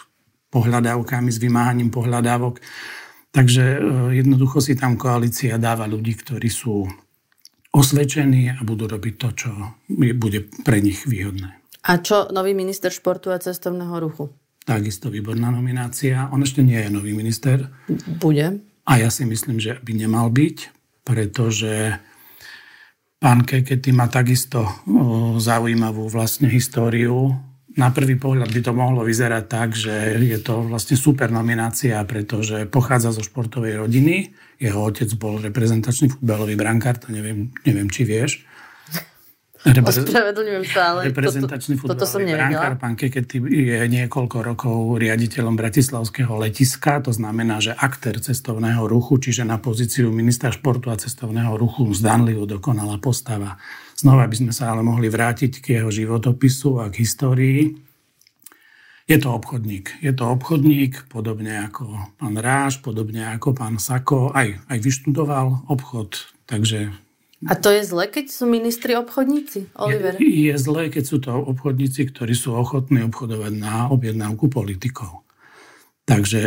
pohľadávkami, 0.54 1.26
s 1.26 1.42
vymáhaním 1.42 1.90
pohľadávok. 1.90 2.62
Takže 3.34 3.64
e, 3.66 3.78
jednoducho 4.22 4.62
si 4.62 4.78
tam 4.78 4.94
koalícia 4.94 5.58
dáva 5.58 5.90
ľudí, 5.90 6.14
ktorí 6.14 6.46
sú 6.46 6.86
osvedčení 7.74 8.54
a 8.54 8.62
budú 8.62 8.86
robiť 8.86 9.14
to, 9.18 9.28
čo 9.34 9.50
bude 9.90 10.46
pre 10.62 10.78
nich 10.78 11.02
výhodné. 11.02 11.58
A 11.90 11.98
čo 11.98 12.30
nový 12.30 12.54
minister 12.54 12.94
športu 12.94 13.34
a 13.34 13.42
cestovného 13.42 13.98
ruchu? 13.98 14.30
Takisto 14.68 15.08
výborná 15.08 15.48
nominácia. 15.48 16.28
On 16.28 16.44
ešte 16.44 16.60
nie 16.60 16.76
je 16.76 16.92
nový 16.92 17.16
minister. 17.16 17.72
Bude. 18.20 18.60
A 18.84 18.92
ja 19.00 19.08
si 19.08 19.24
myslím, 19.24 19.56
že 19.56 19.80
by 19.80 19.92
nemal 19.96 20.28
byť, 20.28 20.56
pretože 21.08 21.96
pán 23.16 23.48
Kekety 23.48 23.96
má 23.96 24.12
takisto 24.12 24.68
zaujímavú 25.40 26.12
vlastne 26.12 26.52
históriu 26.52 27.32
na 27.78 27.94
prvý 27.94 28.18
pohľad 28.18 28.50
by 28.50 28.60
to 28.66 28.72
mohlo 28.74 29.06
vyzerať 29.06 29.44
tak, 29.46 29.70
že 29.78 30.18
je 30.18 30.38
to 30.42 30.66
vlastne 30.66 30.98
super 30.98 31.30
nominácia, 31.30 32.02
pretože 32.02 32.66
pochádza 32.66 33.14
zo 33.14 33.22
športovej 33.22 33.78
rodiny. 33.78 34.34
Jeho 34.58 34.82
otec 34.82 35.06
bol 35.14 35.38
reprezentačný 35.38 36.10
futbalový 36.10 36.58
brankár, 36.58 36.98
to 36.98 37.14
neviem, 37.14 37.54
neviem 37.62 37.86
či 37.86 38.02
vieš. 38.02 38.42
Repre- 39.66 39.90
Ospravedlňujem 40.06 40.64
sa, 40.70 40.94
ale 40.94 41.10
reprezentačný 41.10 41.82
toto, 41.82 41.98
toto 41.98 42.06
som 42.06 42.22
brankár. 42.22 42.78
Pán 42.78 42.94
Kekety 42.94 43.42
je 43.42 43.78
niekoľko 43.90 44.38
rokov 44.46 45.02
riaditeľom 45.02 45.58
Bratislavského 45.58 46.30
letiska, 46.38 47.02
to 47.02 47.10
znamená, 47.10 47.58
že 47.58 47.74
aktér 47.74 48.22
cestovného 48.22 48.86
ruchu, 48.86 49.18
čiže 49.18 49.42
na 49.42 49.58
pozíciu 49.58 50.14
ministra 50.14 50.54
športu 50.54 50.94
a 50.94 51.00
cestovného 51.00 51.58
ruchu 51.58 51.90
zdanlivo 51.90 52.46
dokonala 52.46 53.02
postava. 53.02 53.58
Znova 53.98 54.30
by 54.30 54.36
sme 54.38 54.52
sa 54.54 54.70
ale 54.70 54.86
mohli 54.86 55.10
vrátiť 55.10 55.58
k 55.58 55.82
jeho 55.82 55.90
životopisu 55.90 56.78
a 56.78 56.86
k 56.86 57.02
histórii. 57.02 57.74
Je 59.10 59.18
to 59.18 59.34
obchodník. 59.34 59.98
Je 60.04 60.12
to 60.14 60.28
obchodník, 60.28 61.10
podobne 61.10 61.66
ako 61.66 62.14
pán 62.20 62.36
Ráš, 62.38 62.78
podobne 62.78 63.26
ako 63.34 63.58
pán 63.58 63.82
Sako. 63.82 64.30
Aj, 64.30 64.46
aj 64.70 64.78
vyštudoval 64.78 65.66
obchod, 65.66 66.30
takže... 66.46 67.07
A 67.46 67.54
to 67.54 67.70
je 67.70 67.86
zle, 67.86 68.10
keď 68.10 68.34
sú 68.34 68.50
ministri 68.50 68.98
obchodníci, 68.98 69.70
Oliver? 69.78 70.18
Je, 70.18 70.50
je 70.50 70.54
zle, 70.58 70.90
keď 70.90 71.04
sú 71.06 71.22
to 71.22 71.30
obchodníci, 71.30 72.10
ktorí 72.10 72.34
sú 72.34 72.58
ochotní 72.58 73.06
obchodovať 73.06 73.52
na 73.54 73.86
objednávku 73.94 74.50
politikov. 74.50 75.22
Takže 76.08 76.40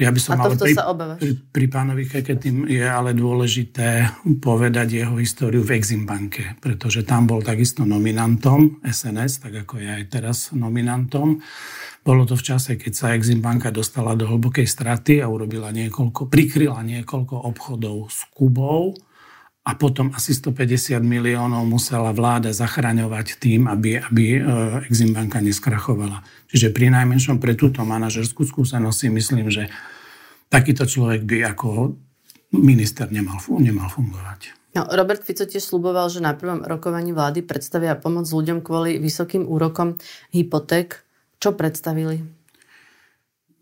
ja 0.00 0.08
by 0.08 0.20
som 0.24 0.40
A 0.40 0.48
ale 0.48 0.56
pri, 0.56 0.72
pri, 1.20 1.32
pri 1.52 1.66
pánovi 1.68 2.08
Keketým 2.08 2.64
je 2.64 2.80
ale 2.80 3.12
dôležité 3.12 4.08
povedať 4.40 5.04
jeho 5.04 5.20
históriu 5.20 5.60
v 5.60 5.76
Eximbanke, 5.76 6.56
pretože 6.64 7.04
tam 7.04 7.28
bol 7.28 7.44
takisto 7.44 7.84
nominantom 7.84 8.80
SNS, 8.80 9.44
tak 9.44 9.68
ako 9.68 9.84
je 9.84 9.88
aj 10.00 10.04
teraz 10.08 10.48
nominantom. 10.56 11.44
Bolo 12.00 12.24
to 12.24 12.40
v 12.40 12.46
čase, 12.56 12.80
keď 12.80 12.92
sa 12.96 13.12
Eximbanka 13.12 13.68
dostala 13.68 14.16
do 14.16 14.32
hlbokej 14.32 14.64
straty 14.64 15.20
a 15.20 15.28
urobila 15.28 15.68
niekoľko, 15.76 16.32
prikryla 16.32 16.80
niekoľko 16.80 17.36
obchodov 17.52 18.08
s 18.08 18.24
Kubou 18.32 18.96
a 19.66 19.74
potom 19.74 20.14
asi 20.14 20.30
150 20.30 21.02
miliónov 21.02 21.66
musela 21.66 22.14
vláda 22.14 22.54
zachraňovať 22.54 23.42
tým, 23.42 23.66
aby, 23.66 23.98
aby 23.98 24.24
e, 24.38 24.40
Eximbanka 24.86 25.42
neskrachovala. 25.42 26.22
Čiže 26.46 26.70
pri 26.70 26.94
najmenšom 26.94 27.42
pre 27.42 27.58
túto 27.58 27.82
manažerskú 27.82 28.46
skúsenosť 28.46 28.94
si 28.96 29.08
myslím, 29.10 29.50
že 29.50 29.66
takýto 30.46 30.86
človek 30.86 31.26
by 31.26 31.38
ako 31.50 31.98
minister 32.54 33.10
nemal, 33.10 33.42
nemal 33.58 33.90
fungovať. 33.90 34.54
No, 34.78 34.86
Robert 34.86 35.26
Fico 35.26 35.42
tiež 35.42 35.66
sluboval, 35.66 36.14
že 36.14 36.22
na 36.22 36.36
prvom 36.38 36.62
rokovaní 36.62 37.10
vlády 37.10 37.42
predstavia 37.42 37.98
pomoc 37.98 38.30
ľuďom 38.30 38.62
kvôli 38.62 39.02
vysokým 39.02 39.48
úrokom 39.48 39.98
hypoték. 40.30 41.02
Čo 41.42 41.58
predstavili? 41.58 42.35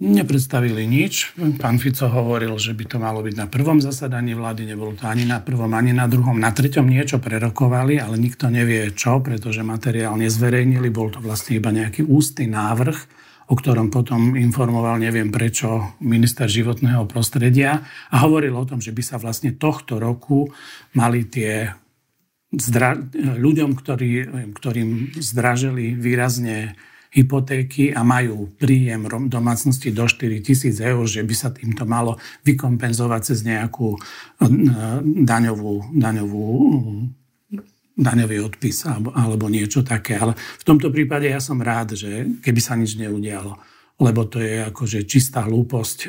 Nepredstavili 0.04 0.84
nič. 0.84 1.32
Pán 1.56 1.80
Fico 1.80 2.12
hovoril, 2.12 2.52
že 2.60 2.76
by 2.76 2.84
to 2.84 2.96
malo 3.00 3.24
byť 3.24 3.34
na 3.40 3.48
prvom 3.48 3.80
zasadaní 3.80 4.36
vlády, 4.36 4.68
nebolo 4.68 4.92
to 4.92 5.08
ani 5.08 5.24
na 5.24 5.40
prvom, 5.40 5.72
ani 5.72 5.96
na 5.96 6.04
druhom. 6.04 6.36
Na 6.36 6.52
treťom 6.52 6.84
niečo 6.84 7.16
prerokovali, 7.16 7.96
ale 7.96 8.20
nikto 8.20 8.52
nevie 8.52 8.92
čo, 8.92 9.24
pretože 9.24 9.64
materiál 9.64 10.20
nezverejnili. 10.20 10.92
Bol 10.92 11.08
to 11.08 11.24
vlastne 11.24 11.56
iba 11.56 11.72
nejaký 11.72 12.04
ústny 12.04 12.52
návrh, 12.52 12.98
o 13.48 13.54
ktorom 13.56 13.88
potom 13.88 14.36
informoval, 14.36 15.00
neviem 15.00 15.32
prečo, 15.32 15.96
minister 16.04 16.52
životného 16.52 17.08
prostredia 17.08 17.80
a 18.12 18.28
hovoril 18.28 18.52
o 18.60 18.68
tom, 18.68 18.84
že 18.84 18.92
by 18.92 19.00
sa 19.00 19.16
vlastne 19.16 19.56
tohto 19.56 19.96
roku 19.96 20.52
mali 20.92 21.24
tie 21.24 21.72
zdra- 22.52 23.00
ľuďom, 23.16 23.72
ktorý, 23.72 24.12
ktorým 24.52 25.16
zdražili 25.16 25.96
výrazne 25.96 26.76
hypotéky 27.14 27.94
a 27.94 28.02
majú 28.02 28.50
príjem 28.58 29.06
domácnosti 29.30 29.94
do 29.94 30.10
4 30.10 30.42
tisíc 30.42 30.82
eur, 30.82 31.06
že 31.06 31.22
by 31.22 31.34
sa 31.34 31.54
týmto 31.54 31.86
malo 31.86 32.18
vykompenzovať 32.42 33.20
cez 33.22 33.46
nejakú 33.46 33.94
eh, 33.94 34.00
daňovú, 35.02 35.94
daňovú 35.94 36.46
daňový 37.94 38.42
odpis 38.42 38.90
alebo, 38.90 39.46
niečo 39.46 39.86
také. 39.86 40.18
Ale 40.18 40.34
v 40.34 40.64
tomto 40.66 40.90
prípade 40.90 41.30
ja 41.30 41.38
som 41.38 41.62
rád, 41.62 41.94
že 41.94 42.26
keby 42.42 42.58
sa 42.58 42.74
nič 42.74 42.98
neudialo 42.98 43.54
lebo 43.94 44.26
to 44.26 44.42
je 44.42 44.58
akože 44.74 45.06
čistá 45.06 45.46
hlúposť, 45.46 45.98
e, 46.02 46.08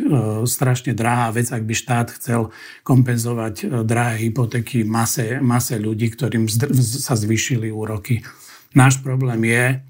strašne 0.50 0.98
drahá 0.98 1.30
vec, 1.30 1.54
ak 1.54 1.62
by 1.62 1.76
štát 1.78 2.08
chcel 2.18 2.50
kompenzovať 2.82 3.56
e, 3.62 3.66
drahé 3.86 4.26
hypotéky 4.26 4.82
mase, 4.82 5.38
mase 5.38 5.78
ľudí, 5.78 6.10
ktorým 6.10 6.50
sa 6.82 7.14
zvýšili 7.14 7.70
úroky. 7.70 8.26
Náš 8.74 9.06
problém 9.06 9.38
je, 9.46 9.86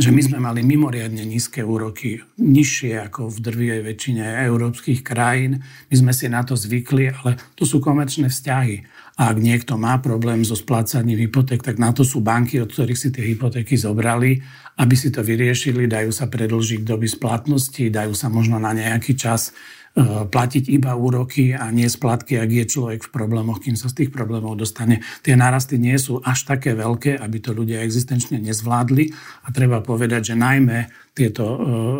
že 0.00 0.08
my 0.08 0.22
sme 0.24 0.38
mali 0.40 0.64
mimoriadne 0.64 1.20
nízke 1.24 1.60
úroky, 1.60 2.24
nižšie 2.40 2.96
ako 3.12 3.28
v 3.28 3.38
drvivej 3.44 3.82
väčšine 3.84 4.24
európskych 4.48 5.04
krajín. 5.04 5.60
My 5.92 5.94
sme 6.00 6.12
si 6.16 6.32
na 6.32 6.40
to 6.40 6.56
zvykli, 6.56 7.12
ale 7.12 7.36
to 7.52 7.68
sú 7.68 7.82
komerčné 7.82 8.32
vzťahy. 8.32 8.88
A 9.20 9.28
ak 9.28 9.38
niekto 9.44 9.76
má 9.76 10.00
problém 10.00 10.40
so 10.40 10.56
splácaním 10.56 11.20
hypoték, 11.20 11.60
tak 11.60 11.76
na 11.76 11.92
to 11.92 12.00
sú 12.00 12.24
banky, 12.24 12.56
od 12.64 12.72
ktorých 12.72 12.96
si 12.96 13.12
tie 13.12 13.20
hypotéky 13.20 13.76
zobrali, 13.76 14.40
aby 14.80 14.94
si 14.96 15.12
to 15.12 15.20
vyriešili, 15.20 15.84
dajú 15.84 16.08
sa 16.08 16.32
predlžiť 16.32 16.80
doby 16.80 17.04
splatnosti, 17.04 17.92
dajú 17.92 18.16
sa 18.16 18.32
možno 18.32 18.56
na 18.56 18.72
nejaký 18.72 19.12
čas 19.12 19.52
platiť 19.92 20.72
iba 20.72 20.96
úroky 20.96 21.52
a 21.52 21.68
nie 21.68 21.84
splatky, 21.84 22.40
ak 22.40 22.48
je 22.48 22.64
človek 22.64 23.00
v 23.04 23.12
problémoch, 23.12 23.60
kým 23.60 23.76
sa 23.76 23.92
z 23.92 24.04
tých 24.04 24.10
problémov 24.10 24.56
dostane. 24.56 25.04
Tie 25.20 25.36
narasty 25.36 25.76
nie 25.76 26.00
sú 26.00 26.24
až 26.24 26.48
také 26.48 26.72
veľké, 26.72 27.20
aby 27.20 27.38
to 27.44 27.52
ľudia 27.52 27.84
existenčne 27.84 28.40
nezvládli 28.40 29.12
a 29.44 29.52
treba 29.52 29.84
povedať, 29.84 30.32
že 30.32 30.40
najmä 30.40 30.88
tieto 31.12 31.44
eh, 31.44 31.58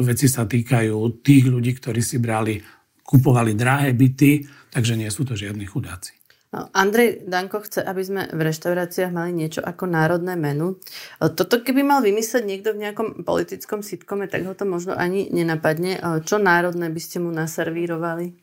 veci 0.08 0.24
sa 0.24 0.48
týkajú 0.48 1.20
tých 1.20 1.44
ľudí, 1.52 1.76
ktorí 1.76 2.00
si 2.00 2.16
brali, 2.16 2.64
kupovali 3.04 3.52
drahé 3.52 3.92
byty, 3.92 4.48
takže 4.72 4.96
nie 4.96 5.12
sú 5.12 5.28
to 5.28 5.36
žiadni 5.36 5.68
chudáci. 5.68 6.21
No, 6.52 6.68
Andrej 6.76 7.24
Danko 7.24 7.64
chce, 7.64 7.80
aby 7.80 8.04
sme 8.04 8.22
v 8.28 8.40
reštauráciách 8.44 9.08
mali 9.08 9.32
niečo 9.32 9.64
ako 9.64 9.88
národné 9.88 10.36
menu. 10.36 10.76
Toto 11.16 11.64
keby 11.64 11.80
mal 11.80 12.04
vymyslieť 12.04 12.44
niekto 12.44 12.76
v 12.76 12.84
nejakom 12.84 13.24
politickom 13.24 13.80
sitkome, 13.80 14.28
tak 14.28 14.44
ho 14.44 14.52
to 14.52 14.68
možno 14.68 14.92
ani 14.92 15.32
nenapadne. 15.32 15.96
Čo 16.28 16.36
národné 16.36 16.92
by 16.92 17.00
ste 17.00 17.24
mu 17.24 17.32
naservírovali? 17.32 18.36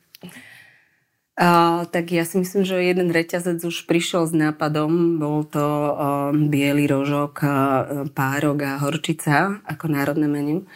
Uh, 1.39 1.87
tak 1.87 2.11
ja 2.11 2.27
si 2.27 2.35
myslím, 2.35 2.67
že 2.67 2.83
jeden 2.83 3.15
reťazec 3.15 3.63
už 3.63 3.87
prišiel 3.87 4.27
s 4.27 4.35
nápadom. 4.35 5.23
Bol 5.23 5.47
to 5.47 5.63
uh, 5.63 6.35
biely 6.35 6.83
rožok, 6.83 7.45
uh, 7.45 8.09
párok 8.11 8.59
a 8.67 8.81
horčica 8.81 9.63
ako 9.63 9.85
národné 9.87 10.27
menu. 10.27 10.67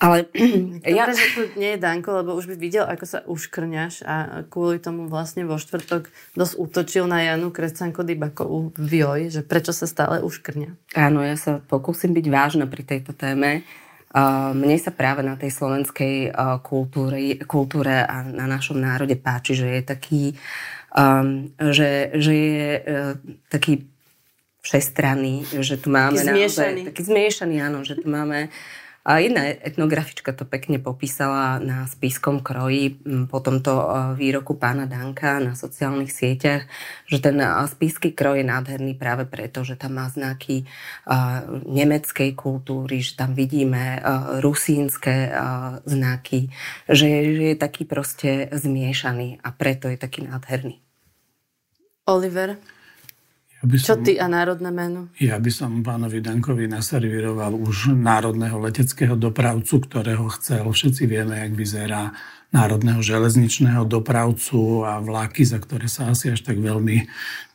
Ale 0.00 0.32
ja... 0.96 1.12
tu 1.12 1.44
nie 1.60 1.76
je 1.76 1.78
Danko, 1.78 2.24
lebo 2.24 2.32
už 2.32 2.48
by 2.48 2.56
videl, 2.56 2.88
ako 2.88 3.04
sa 3.04 3.18
uškrňaš 3.28 3.94
a 4.08 4.14
kvôli 4.48 4.80
tomu 4.80 5.12
vlastne 5.12 5.44
vo 5.44 5.60
štvrtok 5.60 6.08
dosť 6.32 6.54
útočil 6.56 7.04
na 7.04 7.20
Janu 7.20 7.52
Krescanko 7.52 8.00
Dybakovú 8.00 8.72
v 8.80 9.04
Joj, 9.04 9.20
že 9.28 9.40
prečo 9.44 9.76
sa 9.76 9.84
stále 9.84 10.24
uškrňa. 10.24 10.96
Áno, 10.96 11.20
ja 11.20 11.36
sa 11.36 11.60
pokúsim 11.60 12.16
byť 12.16 12.26
vážna 12.32 12.64
pri 12.64 12.82
tejto 12.82 13.12
téme. 13.12 13.60
Mne 14.56 14.76
sa 14.80 14.90
práve 14.90 15.22
na 15.22 15.38
tej 15.38 15.54
slovenskej 15.54 16.34
kultúre, 16.66 17.38
kultúre 17.46 18.02
a 18.02 18.26
na 18.26 18.48
našom 18.48 18.80
národe 18.80 19.14
páči, 19.14 19.54
že 19.54 19.68
je 19.70 19.82
taký, 19.86 20.22
že, 21.70 22.10
že 22.18 22.32
je 22.34 22.68
uh, 22.74 23.14
taký 23.46 23.86
všestranný, 24.66 25.46
že 25.62 25.78
tu 25.78 25.88
máme 25.88 26.20
taký 26.20 26.26
zmiešaný. 26.26 26.80
taký 26.90 27.02
zmiešaný, 27.06 27.56
áno, 27.64 27.80
že 27.86 27.96
tu 27.96 28.10
máme 28.10 28.52
a 29.00 29.16
jedna 29.18 29.48
etnografička 29.48 30.36
to 30.36 30.44
pekne 30.44 30.76
popísala 30.76 31.56
na 31.56 31.88
spiskom 31.88 32.44
kroji 32.44 33.00
po 33.32 33.40
tomto 33.40 33.72
e, 33.72 33.86
výroku 34.20 34.60
pána 34.60 34.84
Danka 34.84 35.40
na 35.40 35.56
sociálnych 35.56 36.12
sieťach, 36.12 36.68
že 37.08 37.16
ten 37.16 37.40
e, 37.40 37.48
spisky 37.64 38.12
kroj 38.12 38.44
je 38.44 38.46
nádherný 38.46 39.00
práve 39.00 39.24
preto, 39.24 39.64
že 39.64 39.80
tam 39.80 39.96
má 39.96 40.06
znaky 40.12 40.62
e, 40.62 40.64
nemeckej 41.64 42.36
kultúry, 42.36 43.00
že 43.00 43.16
tam 43.16 43.32
vidíme 43.32 44.02
rusínske 44.44 45.32
znaky, 45.88 46.52
že 46.88 47.08
je 47.08 47.54
taký 47.56 47.88
proste 47.88 48.52
zmiešaný 48.52 49.40
a 49.40 49.48
preto 49.54 49.88
je 49.88 49.96
taký 49.96 50.28
nádherný. 50.28 50.76
Oliver? 52.04 52.60
Ja 53.60 53.68
by 53.68 53.76
som, 53.76 53.88
Čo 53.92 53.96
ty 54.00 54.12
a 54.16 54.24
národné 54.24 54.72
meno? 54.72 55.12
Ja 55.20 55.36
by 55.36 55.50
som 55.52 55.84
pánovi 55.84 56.24
Dankovi 56.24 56.64
naservíroval 56.64 57.52
už 57.60 57.92
národného 57.92 58.56
leteckého 58.56 59.20
dopravcu, 59.20 59.84
ktorého 59.84 60.32
chcel. 60.40 60.64
Všetci 60.64 61.04
vieme, 61.04 61.36
jak 61.36 61.52
vyzerá 61.52 62.16
národného 62.56 63.04
železničného 63.04 63.84
dopravcu 63.84 64.88
a 64.88 65.04
vláky, 65.04 65.44
za 65.44 65.60
ktoré 65.60 65.92
sa 65.92 66.08
asi 66.08 66.32
až 66.32 66.40
tak 66.40 66.56
veľmi, 66.56 67.04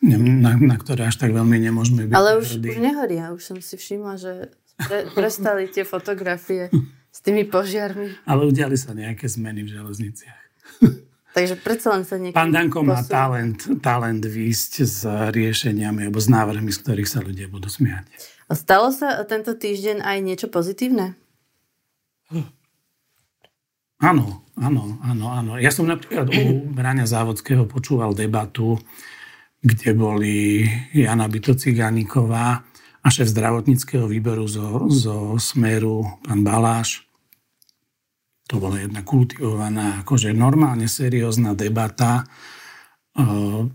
na, 0.05 0.53
na 0.53 0.77
ktoré 0.77 1.09
až 1.09 1.17
tak 1.25 1.33
veľmi 1.33 1.57
nemôžeme 1.57 2.05
byť 2.05 2.13
Ale 2.13 2.37
už, 2.37 2.61
už 2.61 2.77
nehoria, 2.77 3.33
už 3.33 3.41
som 3.41 3.57
si 3.57 3.73
všimla, 3.73 4.13
že 4.21 4.53
pre, 4.77 5.09
prestali 5.09 5.65
tie 5.73 5.89
fotografie 5.89 6.69
s 7.09 7.19
tými 7.25 7.49
požiarmi. 7.49 8.13
Ale 8.29 8.45
udiali 8.45 8.77
sa 8.77 8.93
nejaké 8.93 9.25
zmeny 9.25 9.65
v 9.65 9.73
železniciach. 9.73 10.41
Takže 11.35 11.59
predsa 11.59 11.91
len 11.91 12.07
sa 12.07 12.15
niekedy... 12.15 12.39
Pán 12.39 12.55
Danko 12.55 12.79
má 12.79 13.03
talent, 13.03 13.59
talent 13.83 14.23
výjsť 14.23 14.71
s 14.87 15.03
riešeniami 15.35 16.07
alebo 16.07 16.23
s 16.23 16.31
návrhmi, 16.31 16.71
z 16.71 16.79
ktorých 16.79 17.11
sa 17.11 17.19
ľudia 17.19 17.51
budú 17.51 17.67
smiať. 17.67 18.07
A 18.47 18.55
stalo 18.55 18.87
sa 18.95 19.19
tento 19.27 19.51
týždeň 19.51 19.99
aj 19.99 20.17
niečo 20.23 20.47
pozitívne? 20.47 21.19
Áno, 23.99 24.47
áno, 24.55 24.95
áno, 25.03 25.25
áno. 25.27 25.51
Ja 25.59 25.75
som 25.75 25.91
napríklad 25.91 26.31
u 26.31 26.71
Brania 26.71 27.03
Závodského 27.03 27.67
počúval 27.67 28.15
debatu, 28.15 28.79
kde 29.59 29.91
boli 29.91 30.63
Jana 30.95 31.27
Bytocigániková 31.27 32.63
a 33.03 33.07
šéf 33.11 33.27
zdravotníckého 33.27 34.07
výboru 34.07 34.47
zo, 34.47 34.87
zo 34.87 35.35
Smeru, 35.35 36.23
pán 36.23 36.47
Baláš 36.47 37.05
to 38.45 38.61
bola 38.61 38.77
jedna 38.77 39.01
kultivovaná, 39.01 40.05
akože 40.05 40.29
normálne 40.29 40.85
seriózna 40.85 41.57
debata. 41.57 42.29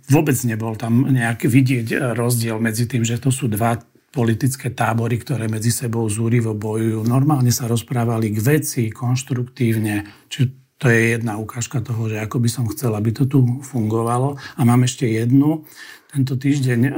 Vôbec 0.06 0.36
nebol 0.46 0.78
tam 0.78 1.10
nejaký 1.10 1.50
vidieť 1.50 2.14
rozdiel 2.14 2.62
medzi 2.62 2.86
tým, 2.86 3.02
že 3.02 3.18
to 3.18 3.34
sú 3.34 3.50
dva 3.50 3.82
politické 4.14 4.70
tábory, 4.70 5.18
ktoré 5.22 5.46
medzi 5.50 5.70
sebou 5.74 6.06
zúrivo 6.06 6.54
bojujú. 6.54 7.02
Normálne 7.02 7.50
sa 7.50 7.66
rozprávali 7.66 8.30
k 8.30 8.38
veci, 8.42 8.82
konštruktívne. 8.94 10.26
Čiže 10.30 10.46
to 10.78 10.86
je 10.90 11.18
jedna 11.18 11.38
ukážka 11.38 11.82
toho, 11.82 12.06
že 12.06 12.22
ako 12.22 12.36
by 12.42 12.48
som 12.50 12.66
chcel, 12.70 12.94
aby 12.94 13.10
to 13.10 13.26
tu 13.26 13.42
fungovalo. 13.62 14.38
A 14.58 14.60
mám 14.62 14.86
ešte 14.86 15.06
jednu. 15.06 15.66
Tento 16.10 16.38
týždeň 16.38 16.94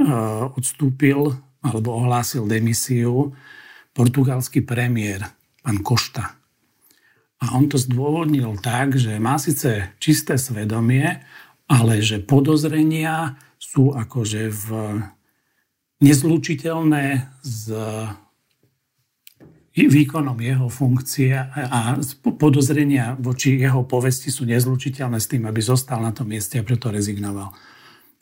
odstúpil 0.57 1.37
alebo 1.63 1.89
ohlásil 1.95 2.43
demisiu 2.43 3.33
portugalský 3.95 4.65
premiér, 4.65 5.31
pán 5.63 5.79
Košta. 5.79 6.42
A 7.43 7.59
on 7.59 7.67
to 7.67 7.75
zdôvodnil 7.75 8.55
tak, 8.63 8.95
že 8.95 9.19
má 9.19 9.35
síce 9.35 9.91
čisté 9.99 10.39
svedomie, 10.39 11.19
ale 11.67 11.99
že 11.99 12.23
podozrenia 12.23 13.35
sú 13.59 13.91
akože 13.91 14.41
v 14.47 14.67
nezlučiteľné 15.99 17.27
s 17.43 17.67
výkonom 19.73 20.37
jeho 20.37 20.67
funkcie 20.69 21.33
a 21.33 21.97
podozrenia 22.37 23.17
voči 23.17 23.57
jeho 23.57 23.83
povesti 23.83 24.29
sú 24.29 24.45
nezlučiteľné 24.45 25.17
s 25.17 25.27
tým, 25.27 25.49
aby 25.49 25.59
zostal 25.59 25.97
na 25.99 26.13
tom 26.13 26.29
mieste 26.29 26.61
a 26.61 26.67
preto 26.67 26.93
rezignoval. 26.93 27.51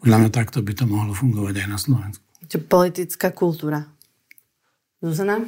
Podľa 0.01 0.17
mňa 0.17 0.31
takto 0.33 0.65
by 0.65 0.73
to 0.73 0.85
mohlo 0.89 1.13
fungovať 1.13 1.55
aj 1.61 1.67
na 1.67 1.77
Slovensku. 1.77 2.23
Čo 2.49 2.57
politická 2.65 3.29
kultúra. 3.35 3.85
Zuzana? 5.03 5.45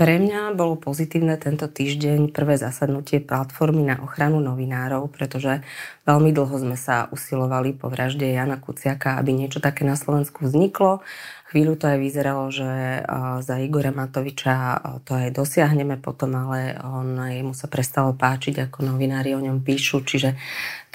Pre 0.00 0.16
mňa 0.16 0.56
bolo 0.56 0.80
pozitívne 0.80 1.36
tento 1.36 1.68
týždeň 1.68 2.32
prvé 2.32 2.56
zasadnutie 2.56 3.20
platformy 3.20 3.84
na 3.84 4.00
ochranu 4.00 4.40
novinárov, 4.40 5.12
pretože 5.12 5.60
veľmi 6.08 6.32
dlho 6.32 6.56
sme 6.56 6.72
sa 6.80 7.12
usilovali 7.12 7.76
po 7.76 7.92
vražde 7.92 8.24
Jana 8.24 8.56
Kuciaka, 8.56 9.20
aby 9.20 9.36
niečo 9.36 9.60
také 9.60 9.84
na 9.84 10.00
Slovensku 10.00 10.48
vzniklo. 10.48 11.04
Chvíľu 11.52 11.76
to 11.76 11.84
aj 11.92 11.98
vyzeralo, 12.00 12.48
že 12.48 13.04
za 13.44 13.60
Igora 13.60 13.92
Matoviča 13.92 14.80
to 15.04 15.20
aj 15.20 15.36
dosiahneme 15.36 16.00
potom, 16.00 16.32
ale 16.32 16.80
on, 16.80 17.20
jemu 17.20 17.52
sa 17.52 17.68
prestalo 17.68 18.16
páčiť, 18.16 18.72
ako 18.72 18.96
novinári 18.96 19.36
o 19.36 19.44
ňom 19.44 19.60
píšu, 19.60 20.00
čiže 20.00 20.32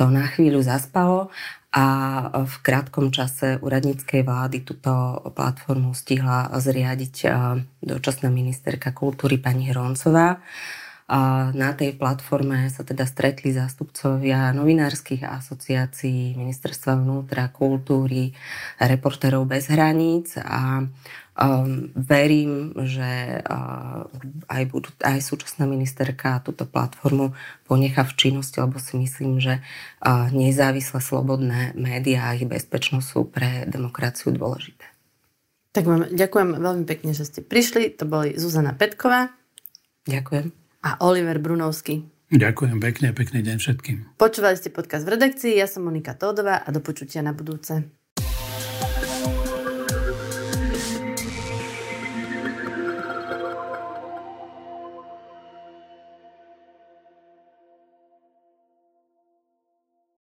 to 0.01 0.10
na 0.10 0.26
chvíľu 0.34 0.66
zaspalo 0.66 1.30
a 1.76 1.86
v 2.47 2.55
krátkom 2.63 3.11
čase 3.11 3.59
úradníckej 3.59 4.23
vlády 4.23 4.63
túto 4.63 5.19
platformu 5.36 5.91
stihla 5.91 6.47
zriadiť 6.55 7.28
dočasná 7.84 8.32
ministerka 8.32 8.95
kultúry 8.95 9.36
pani 9.36 9.67
Hroncová. 9.67 10.39
A 11.05 11.51
na 11.53 11.76
tej 11.76 11.99
platforme 11.99 12.65
sa 12.71 12.82
teda 12.82 13.03
stretli 13.05 13.53
zástupcovia 13.53 14.55
novinárskych 14.55 15.21
asociácií, 15.21 16.34
ministerstva 16.34 16.97
vnútra, 16.97 17.51
kultúry, 17.53 18.34
reportérov 18.82 19.45
bez 19.45 19.69
hraníc 19.69 20.39
a 20.41 20.82
Um, 21.36 21.92
verím, 22.00 22.72
že 22.88 23.44
uh, 23.44 24.08
aj, 24.48 24.64
budú, 24.72 24.88
aj 25.04 25.20
súčasná 25.20 25.68
ministerka 25.68 26.40
túto 26.40 26.64
platformu 26.64 27.36
ponecha 27.68 28.08
v 28.08 28.16
činnosti, 28.16 28.56
lebo 28.64 28.80
si 28.80 28.96
myslím, 28.96 29.44
že 29.44 29.60
uh, 29.60 30.32
nezávislé 30.32 31.04
slobodné 31.04 31.76
médiá 31.76 32.32
a 32.32 32.40
ich 32.40 32.48
bezpečnosť 32.48 33.04
sú 33.04 33.28
pre 33.28 33.68
demokraciu 33.68 34.32
dôležité. 34.32 34.88
Tak 35.76 35.84
vám 35.84 36.08
ďakujem 36.16 36.56
veľmi 36.56 36.88
pekne, 36.88 37.12
že 37.12 37.28
ste 37.28 37.44
prišli. 37.44 37.92
To 38.00 38.08
boli 38.08 38.40
Zuzana 38.40 38.72
Petková. 38.72 39.36
Ďakujem. 40.08 40.56
A 40.88 41.04
Oliver 41.04 41.36
Brunovský. 41.44 42.08
Ďakujem 42.32 42.80
pekne, 42.80 43.12
pekný 43.12 43.44
deň 43.44 43.58
všetkým. 43.60 43.98
Počúvali 44.16 44.56
ste 44.56 44.72
podcast 44.72 45.04
v 45.04 45.20
redakcii, 45.20 45.60
ja 45.60 45.68
som 45.68 45.84
Monika 45.84 46.16
Tódová 46.16 46.64
a 46.64 46.72
do 46.72 46.80
počutia 46.80 47.20
na 47.20 47.36
budúce. 47.36 47.84